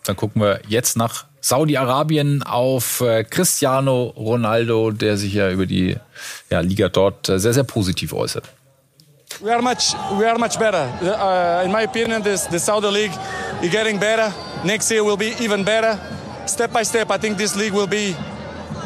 Dann 0.03 0.17
gucken 0.17 0.41
wir 0.41 0.59
jetzt 0.67 0.97
nach 0.97 1.23
Saudi-Arabien 1.39 2.43
auf 2.43 2.99
äh, 2.99 3.23
Cristiano 3.23 4.13
Ronaldo, 4.17 4.91
der 4.91 5.15
sich 5.15 5.33
ja 5.33 5.49
über 5.49 5.65
die 5.65 5.95
ja, 6.49 6.59
Liga 6.59 6.89
dort 6.89 7.29
äh, 7.29 7.39
sehr, 7.39 7.53
sehr 7.53 7.63
positiv 7.63 8.11
äußert. 8.11 8.43
We 9.39 9.51
are 9.51 9.61
much, 9.61 9.95
we 10.19 10.27
are 10.27 10.37
much 10.37 10.59
better. 10.59 10.89
Uh, 11.01 11.65
in 11.65 11.71
my 11.71 11.85
opinion, 11.85 12.21
this, 12.21 12.47
the 12.51 12.59
Saudi 12.59 12.87
League 12.87 13.13
is 13.61 13.71
getting 13.71 13.97
better. 13.97 14.33
Next 14.65 14.91
year 14.91 15.05
will 15.05 15.17
be 15.17 15.33
even 15.39 15.63
better. 15.63 15.97
Step 16.47 16.73
by 16.73 16.83
step, 16.83 17.09
I 17.09 17.17
think 17.17 17.37
this 17.37 17.55
league 17.55 17.73
will 17.73 17.87
be 17.87 18.13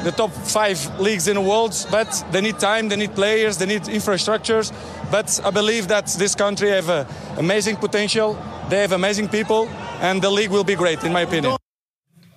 the 0.03 0.11
top 0.11 0.31
five 0.31 0.99
leagues 0.99 1.27
in 1.27 1.35
the 1.35 1.41
world. 1.41 1.73
But 1.91 2.25
they 2.31 2.41
need 2.41 2.59
time, 2.59 2.89
they 2.89 2.95
need 2.95 3.13
players, 3.15 3.57
they 3.57 3.65
need 3.65 3.83
infrastructures. 3.83 4.71
But 5.11 5.39
I 5.43 5.51
believe 5.51 5.87
that 5.87 6.07
this 6.17 6.35
country 6.35 6.69
have 6.69 6.89
uh, 6.89 7.05
amazing 7.37 7.77
potential. 7.77 8.37
They 8.69 8.81
have 8.81 8.91
amazing 8.91 9.29
people, 9.29 9.67
and 10.01 10.21
the 10.21 10.29
league 10.29 10.51
will 10.51 10.63
be 10.63 10.75
great, 10.75 11.03
in 11.03 11.11
my 11.11 11.21
opinion. 11.21 11.58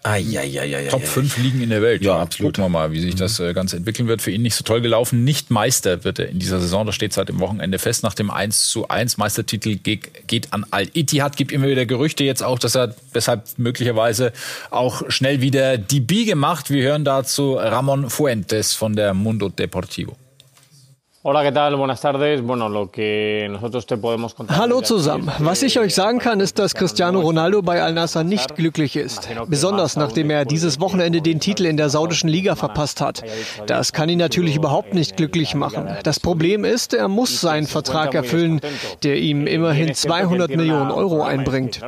Eieieiei. 0.04 0.88
Top 0.88 1.04
5 1.04 1.38
Ligen 1.38 1.62
in 1.62 1.70
der 1.70 1.80
Welt. 1.80 2.02
Ja, 2.02 2.18
absolut. 2.18 2.54
Gucken 2.54 2.64
wir 2.64 2.68
mal, 2.78 2.92
wie 2.92 3.00
sich 3.00 3.14
das 3.14 3.38
äh, 3.38 3.52
Ganze 3.52 3.76
entwickeln 3.76 4.08
wird. 4.08 4.20
Für 4.20 4.32
ihn 4.32 4.42
nicht 4.42 4.56
so 4.56 4.64
toll 4.64 4.80
gelaufen. 4.80 5.22
Nicht 5.22 5.50
Meister 5.50 6.02
wird 6.02 6.18
er 6.18 6.28
in 6.28 6.40
dieser 6.40 6.60
Saison. 6.60 6.84
Das 6.86 6.94
steht 6.94 7.12
seit 7.12 7.28
dem 7.28 7.38
Wochenende 7.38 7.78
fest. 7.78 8.02
Nach 8.02 8.14
dem 8.14 8.30
1 8.30 8.68
zu 8.68 8.88
1 8.88 9.16
Meistertitel 9.16 9.76
geht, 9.76 10.26
geht 10.26 10.52
an 10.52 10.66
Al-Ittihad. 10.70 11.36
Gibt 11.36 11.52
immer 11.52 11.68
wieder 11.68 11.86
Gerüchte 11.86 12.24
jetzt 12.24 12.42
auch, 12.42 12.58
dass 12.58 12.74
er 12.74 12.94
deshalb 13.14 13.44
möglicherweise 13.58 14.32
auch 14.70 15.08
schnell 15.08 15.40
wieder 15.40 15.78
die 15.78 16.00
Biege 16.00 16.34
macht. 16.34 16.70
Wir 16.70 16.82
hören 16.82 17.04
dazu 17.04 17.54
Ramon 17.54 18.10
Fuentes 18.10 18.74
von 18.74 18.96
der 18.96 19.14
Mundo 19.14 19.50
Deportivo. 19.50 20.16
Hallo 21.24 21.40
zusammen. 24.80 25.30
Was 25.38 25.62
ich 25.62 25.78
euch 25.78 25.94
sagen 25.94 26.18
kann, 26.18 26.40
ist, 26.40 26.58
dass 26.58 26.74
Cristiano 26.74 27.20
Ronaldo 27.20 27.62
bei 27.62 27.80
Al-Nassr 27.80 28.24
nicht 28.24 28.56
glücklich 28.56 28.96
ist. 28.96 29.28
Besonders 29.46 29.94
nachdem 29.94 30.30
er 30.30 30.44
dieses 30.44 30.80
Wochenende 30.80 31.22
den 31.22 31.38
Titel 31.38 31.66
in 31.66 31.76
der 31.76 31.90
saudischen 31.90 32.28
Liga 32.28 32.56
verpasst 32.56 33.00
hat. 33.00 33.22
Das 33.68 33.92
kann 33.92 34.08
ihn 34.08 34.18
natürlich 34.18 34.56
überhaupt 34.56 34.94
nicht 34.94 35.16
glücklich 35.16 35.54
machen. 35.54 35.96
Das 36.02 36.18
Problem 36.18 36.64
ist, 36.64 36.92
er 36.92 37.06
muss 37.06 37.40
seinen 37.40 37.68
Vertrag 37.68 38.14
erfüllen, 38.14 38.61
der 39.04 39.18
ihm 39.18 39.46
immerhin 39.46 39.94
200 39.94 40.56
Millionen 40.56 40.90
Euro 40.90 41.22
einbringt. 41.22 41.80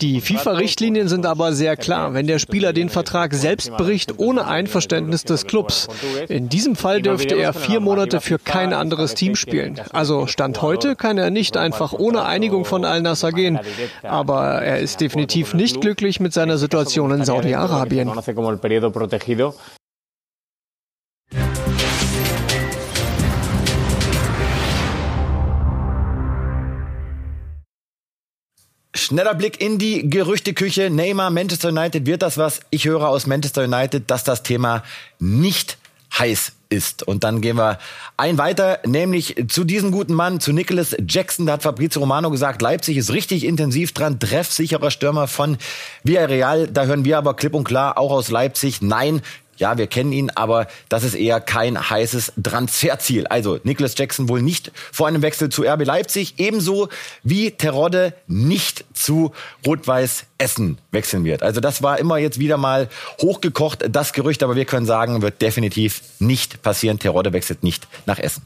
Die 0.00 0.20
FIFA-Richtlinien 0.20 1.06
sind 1.06 1.24
aber 1.24 1.52
sehr 1.52 1.76
klar. 1.76 2.14
Wenn 2.14 2.26
der 2.26 2.40
Spieler 2.40 2.72
den 2.72 2.88
Vertrag 2.88 3.32
selbst 3.32 3.70
bricht, 3.76 4.18
ohne 4.18 4.48
Einverständnis 4.48 5.22
des 5.22 5.46
Clubs. 5.46 5.86
In 6.28 6.48
diesem 6.48 6.74
Fall 6.74 7.00
dürfte 7.00 7.36
er 7.36 7.52
vier 7.52 7.78
Monate 7.78 8.20
für 8.20 8.39
kein 8.44 8.72
anderes 8.72 9.14
Team 9.14 9.36
spielen. 9.36 9.80
Also 9.92 10.26
Stand 10.26 10.62
heute 10.62 10.96
kann 10.96 11.18
er 11.18 11.30
nicht 11.30 11.56
einfach 11.56 11.92
ohne 11.92 12.24
Einigung 12.24 12.64
von 12.64 12.84
Al-Nassr 12.84 13.32
gehen. 13.32 13.58
Aber 14.02 14.62
er 14.62 14.78
ist 14.78 15.00
definitiv 15.00 15.54
nicht 15.54 15.80
glücklich 15.80 16.20
mit 16.20 16.32
seiner 16.32 16.58
Situation 16.58 17.10
in 17.10 17.24
Saudi-Arabien. 17.24 18.10
Schneller 29.10 29.34
Blick 29.34 29.60
in 29.60 29.78
die 29.78 30.08
Gerüchteküche. 30.08 30.90
Neymar, 30.90 31.30
Manchester 31.30 31.70
United, 31.70 32.06
wird 32.06 32.22
das 32.22 32.38
was? 32.38 32.60
Ich 32.70 32.84
höre 32.84 33.08
aus 33.08 33.26
Manchester 33.26 33.64
United, 33.64 34.10
dass 34.10 34.24
das 34.24 34.42
Thema 34.44 34.84
nicht 35.18 35.78
heiß 36.18 36.52
ist. 36.68 37.02
Und 37.02 37.24
dann 37.24 37.40
gehen 37.40 37.56
wir 37.56 37.78
ein 38.16 38.38
weiter, 38.38 38.78
nämlich 38.86 39.44
zu 39.48 39.64
diesem 39.64 39.90
guten 39.90 40.14
Mann, 40.14 40.40
zu 40.40 40.52
Nicholas 40.52 40.96
Jackson. 41.06 41.46
Da 41.46 41.54
hat 41.54 41.62
Fabrizio 41.62 42.00
Romano 42.00 42.30
gesagt, 42.30 42.62
Leipzig 42.62 42.96
ist 42.96 43.12
richtig 43.12 43.44
intensiv 43.44 43.92
dran, 43.92 44.18
treffsicherer 44.18 44.90
Stürmer 44.90 45.26
von 45.26 45.58
Villarreal. 46.04 46.68
Da 46.68 46.84
hören 46.84 47.04
wir 47.04 47.18
aber 47.18 47.34
klipp 47.34 47.54
und 47.54 47.64
klar 47.64 47.98
auch 47.98 48.12
aus 48.12 48.30
Leipzig, 48.30 48.82
nein, 48.82 49.22
ja, 49.60 49.78
wir 49.78 49.86
kennen 49.86 50.12
ihn, 50.12 50.30
aber 50.30 50.66
das 50.88 51.04
ist 51.04 51.14
eher 51.14 51.40
kein 51.40 51.90
heißes 51.90 52.32
Transferziel. 52.42 53.26
Also 53.26 53.60
Nicholas 53.62 53.96
Jackson 53.96 54.28
wohl 54.28 54.42
nicht 54.42 54.72
vor 54.92 55.06
einem 55.06 55.22
Wechsel 55.22 55.50
zu 55.50 55.62
RB 55.62 55.84
Leipzig, 55.84 56.34
ebenso 56.38 56.88
wie 57.22 57.52
Terodde 57.52 58.14
nicht 58.26 58.84
zu 58.94 59.32
Rot-Weiß 59.66 60.24
Essen 60.38 60.78
wechseln 60.90 61.24
wird. 61.24 61.42
Also 61.42 61.60
das 61.60 61.82
war 61.82 61.98
immer 61.98 62.16
jetzt 62.16 62.38
wieder 62.38 62.56
mal 62.56 62.88
hochgekocht, 63.20 63.84
das 63.90 64.12
Gerücht, 64.12 64.42
aber 64.42 64.56
wir 64.56 64.64
können 64.64 64.86
sagen, 64.86 65.22
wird 65.22 65.42
definitiv 65.42 66.02
nicht 66.18 66.62
passieren. 66.62 66.98
Terodde 66.98 67.32
wechselt 67.32 67.62
nicht 67.62 67.86
nach 68.06 68.18
Essen. 68.18 68.42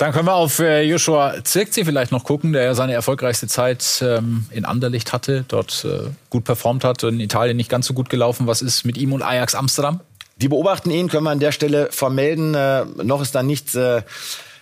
Dann 0.00 0.12
können 0.12 0.28
wir 0.28 0.34
auf 0.34 0.60
äh, 0.60 0.80
Joshua 0.80 1.44
Zirkzee 1.44 1.84
vielleicht 1.84 2.10
noch 2.10 2.24
gucken, 2.24 2.54
der 2.54 2.64
ja 2.64 2.74
seine 2.74 2.94
erfolgreichste 2.94 3.48
Zeit 3.48 4.02
ähm, 4.02 4.46
in 4.50 4.64
Anderlicht 4.64 5.12
hatte, 5.12 5.44
dort 5.46 5.84
äh, 5.84 6.08
gut 6.30 6.44
performt 6.44 6.84
hat, 6.84 7.02
in 7.02 7.20
Italien 7.20 7.58
nicht 7.58 7.68
ganz 7.68 7.86
so 7.86 7.92
gut 7.92 8.08
gelaufen. 8.08 8.46
Was 8.46 8.62
ist 8.62 8.86
mit 8.86 8.96
ihm 8.96 9.12
und 9.12 9.20
Ajax 9.20 9.54
Amsterdam? 9.54 10.00
Die 10.36 10.48
beobachten 10.48 10.90
ihn, 10.90 11.08
können 11.08 11.24
wir 11.24 11.30
an 11.32 11.38
der 11.38 11.52
Stelle 11.52 11.88
vermelden. 11.90 12.54
Äh, 12.54 12.86
noch 13.02 13.20
ist 13.20 13.34
da 13.34 13.42
nichts 13.42 13.74
äh, 13.74 14.00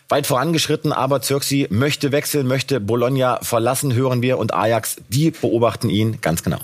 weit 0.09 0.27
vorangeschritten, 0.27 0.93
aber 0.93 1.23
Zirkzee 1.23 1.69
möchte 1.71 2.11
wechseln, 2.11 2.49
möchte 2.49 2.81
Bologna 2.81 3.39
verlassen, 3.41 3.95
hören 3.95 4.23
wir. 4.23 4.39
Und 4.39 4.55
Ajax, 4.55 4.97
die 5.09 5.31
beobachten 5.31 5.89
ihn 5.89 6.21
ganz 6.21 6.43
genau. 6.43 6.59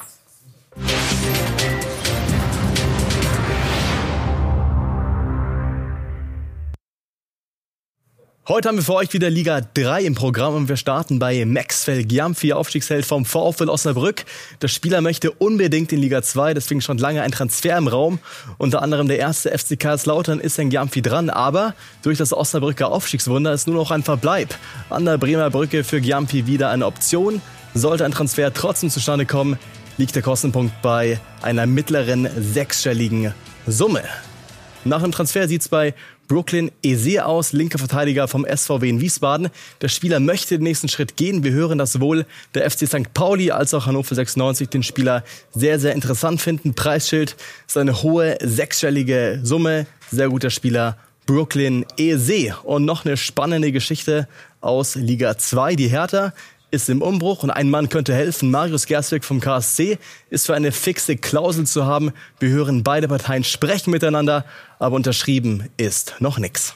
Heute 8.46 8.68
haben 8.68 8.76
wir 8.76 8.85
für 8.85 8.96
euch 8.96 9.11
wieder 9.14 9.30
Liga 9.30 9.62
3 9.62 10.02
im 10.02 10.14
Programm 10.14 10.54
und 10.54 10.68
wir 10.68 10.76
starten 10.76 11.18
bei 11.18 11.46
Maxwell 11.46 12.04
Giamfi, 12.04 12.52
Aufstiegsheld 12.52 13.07
vom 13.07 13.24
VfL 13.24 13.70
Osnabrück. 13.70 14.26
Der 14.61 14.68
Spieler 14.68 15.00
möchte 15.00 15.30
unbedingt 15.30 15.94
in 15.94 15.98
Liga 15.98 16.22
2, 16.22 16.52
deswegen 16.52 16.83
schon 16.83 16.98
lange 16.98 17.22
ein 17.22 17.33
Transfer 17.33 17.78
im 17.78 17.88
Raum. 17.88 18.18
Unter 18.59 18.83
anderem 18.83 19.09
der 19.09 19.18
erste 19.18 19.57
FC 19.57 19.80
Karlslautern 19.80 20.40
ist 20.40 20.61
ein 20.61 20.68
Giamfi 20.68 21.00
dran, 21.00 21.30
aber 21.30 21.74
durch 22.02 22.18
das 22.18 22.35
Osnabrücker 22.35 22.92
Aufstiegswunder 22.92 23.50
ist 23.54 23.66
nur 23.66 23.76
noch 23.76 23.90
ein 23.90 24.02
Verbleib. 24.02 24.54
An 24.90 25.07
der 25.07 25.16
Bremer 25.16 25.48
Brücke 25.48 25.83
für 25.83 26.02
Giamfi 26.02 26.46
wieder 26.46 26.68
eine 26.68 26.85
Option. 26.85 27.40
Sollte 27.72 28.04
ein 28.04 28.12
Transfer 28.12 28.52
trotzdem 28.52 28.90
zustande 28.90 29.24
kommen, 29.24 29.59
liegt 29.96 30.16
der 30.16 30.22
Kostenpunkt 30.22 30.83
bei 30.83 31.18
einer 31.40 31.64
mittleren 31.64 32.28
sechsstelligen 32.37 33.33
Summe. 33.66 34.02
Nach 34.85 35.02
dem 35.02 35.12
Transfer 35.12 35.48
sieht's 35.48 35.68
bei 35.70 35.94
Brooklyn 36.28 36.70
Eze 36.82 37.24
aus, 37.24 37.52
linker 37.52 37.78
Verteidiger 37.78 38.28
vom 38.28 38.46
SVW 38.46 38.88
in 38.88 39.00
Wiesbaden. 39.00 39.50
Der 39.80 39.88
Spieler 39.88 40.20
möchte 40.20 40.56
den 40.56 40.64
nächsten 40.64 40.88
Schritt 40.88 41.16
gehen. 41.16 41.44
Wir 41.44 41.52
hören, 41.52 41.78
dass 41.78 41.92
sowohl 41.92 42.26
der 42.54 42.70
FC 42.70 42.87
St. 42.87 43.12
Pauli 43.14 43.50
als 43.50 43.74
auch 43.74 43.87
Hannover 43.87 44.14
96 44.14 44.68
den 44.68 44.82
Spieler 44.82 45.24
sehr, 45.54 45.78
sehr 45.78 45.92
interessant 45.92 46.40
finden. 46.40 46.74
Preisschild 46.74 47.37
ist 47.66 47.76
eine 47.76 48.02
hohe 48.02 48.38
sechsstellige 48.40 49.40
Summe. 49.42 49.87
Sehr 50.10 50.28
guter 50.28 50.50
Spieler. 50.50 50.96
Brooklyn 51.26 51.87
Eze. 51.96 52.54
Und 52.62 52.84
noch 52.84 53.04
eine 53.04 53.16
spannende 53.16 53.72
Geschichte 53.72 54.28
aus 54.60 54.94
Liga 54.94 55.37
2. 55.37 55.76
Die 55.76 55.88
Hertha 55.88 56.32
ist 56.74 56.90
im 56.90 57.02
Umbruch 57.02 57.44
und 57.44 57.50
ein 57.50 57.70
Mann 57.70 57.88
könnte 57.88 58.12
helfen. 58.12 58.50
Marius 58.50 58.87
Gerswig 58.87 59.24
vom 59.24 59.40
KSC 59.40 59.98
ist 60.28 60.46
für 60.46 60.54
eine 60.54 60.72
fixe 60.72 61.16
Klausel 61.16 61.66
zu 61.66 61.87
haben. 61.87 62.12
Wir 62.40 62.50
hören 62.50 62.82
beide 62.82 63.06
Parteien 63.08 63.44
sprechen 63.44 63.92
miteinander, 63.92 64.44
aber 64.78 64.96
unterschrieben 64.96 65.68
ist 65.76 66.16
noch 66.18 66.38
nichts. 66.38 66.74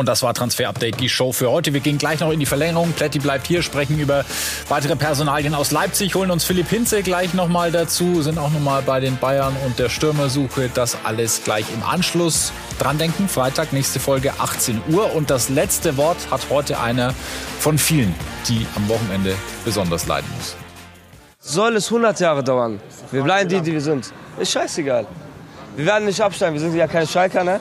Und 0.00 0.06
das 0.06 0.22
war 0.22 0.32
Transfer 0.32 0.66
Update, 0.66 0.98
die 0.98 1.10
Show 1.10 1.30
für 1.30 1.50
heute. 1.50 1.74
Wir 1.74 1.80
gehen 1.80 1.98
gleich 1.98 2.20
noch 2.20 2.30
in 2.30 2.40
die 2.40 2.46
Verlängerung. 2.46 2.92
Pletti 2.92 3.18
bleibt 3.18 3.46
hier, 3.46 3.60
sprechen 3.60 3.98
über 3.98 4.24
weitere 4.70 4.96
Personalien 4.96 5.52
aus 5.52 5.72
Leipzig, 5.72 6.14
holen 6.14 6.30
uns 6.30 6.42
Philipp 6.42 6.70
Hinze 6.70 7.02
gleich 7.02 7.34
nochmal 7.34 7.70
dazu, 7.70 8.22
sind 8.22 8.38
auch 8.38 8.50
nochmal 8.50 8.80
bei 8.80 8.98
den 8.98 9.18
Bayern 9.18 9.54
und 9.66 9.78
der 9.78 9.90
Stürmersuche. 9.90 10.70
Das 10.72 10.96
alles 11.04 11.42
gleich 11.44 11.66
im 11.74 11.82
Anschluss. 11.82 12.50
Dran 12.78 12.96
denken, 12.96 13.28
Freitag, 13.28 13.74
nächste 13.74 14.00
Folge 14.00 14.32
18 14.38 14.80
Uhr. 14.88 15.14
Und 15.14 15.28
das 15.28 15.50
letzte 15.50 15.98
Wort 15.98 16.16
hat 16.30 16.48
heute 16.48 16.80
einer 16.80 17.12
von 17.58 17.76
vielen, 17.76 18.14
die 18.48 18.66
am 18.76 18.88
Wochenende 18.88 19.34
besonders 19.66 20.06
leiden 20.06 20.30
muss. 20.34 20.56
Soll 21.40 21.76
es 21.76 21.88
100 21.88 22.18
Jahre 22.20 22.42
dauern? 22.42 22.80
Wir 23.12 23.22
bleiben 23.22 23.50
die, 23.50 23.60
die 23.60 23.72
wir 23.72 23.82
sind. 23.82 24.14
Ist 24.38 24.52
scheißegal. 24.52 25.06
Wir 25.76 25.86
werden 25.86 26.04
nicht 26.04 26.20
absteigen, 26.20 26.54
wir 26.54 26.60
sind 26.60 26.74
ja 26.74 26.86
keine 26.86 27.06
Schalker, 27.06 27.44
ne? 27.44 27.60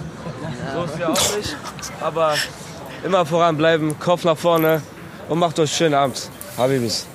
So 0.74 0.84
ist 0.84 1.00
ja 1.00 1.08
auch 1.10 1.38
nicht. 1.38 1.56
Aber 2.02 2.34
immer 3.04 3.26
voranbleiben, 3.26 3.98
Kopf 4.00 4.24
nach 4.24 4.38
vorne 4.38 4.82
und 5.28 5.40
macht 5.40 5.60
euch 5.60 5.72
schönen 5.72 5.96
Abend. 5.96 6.30
Habibis. 6.58 7.08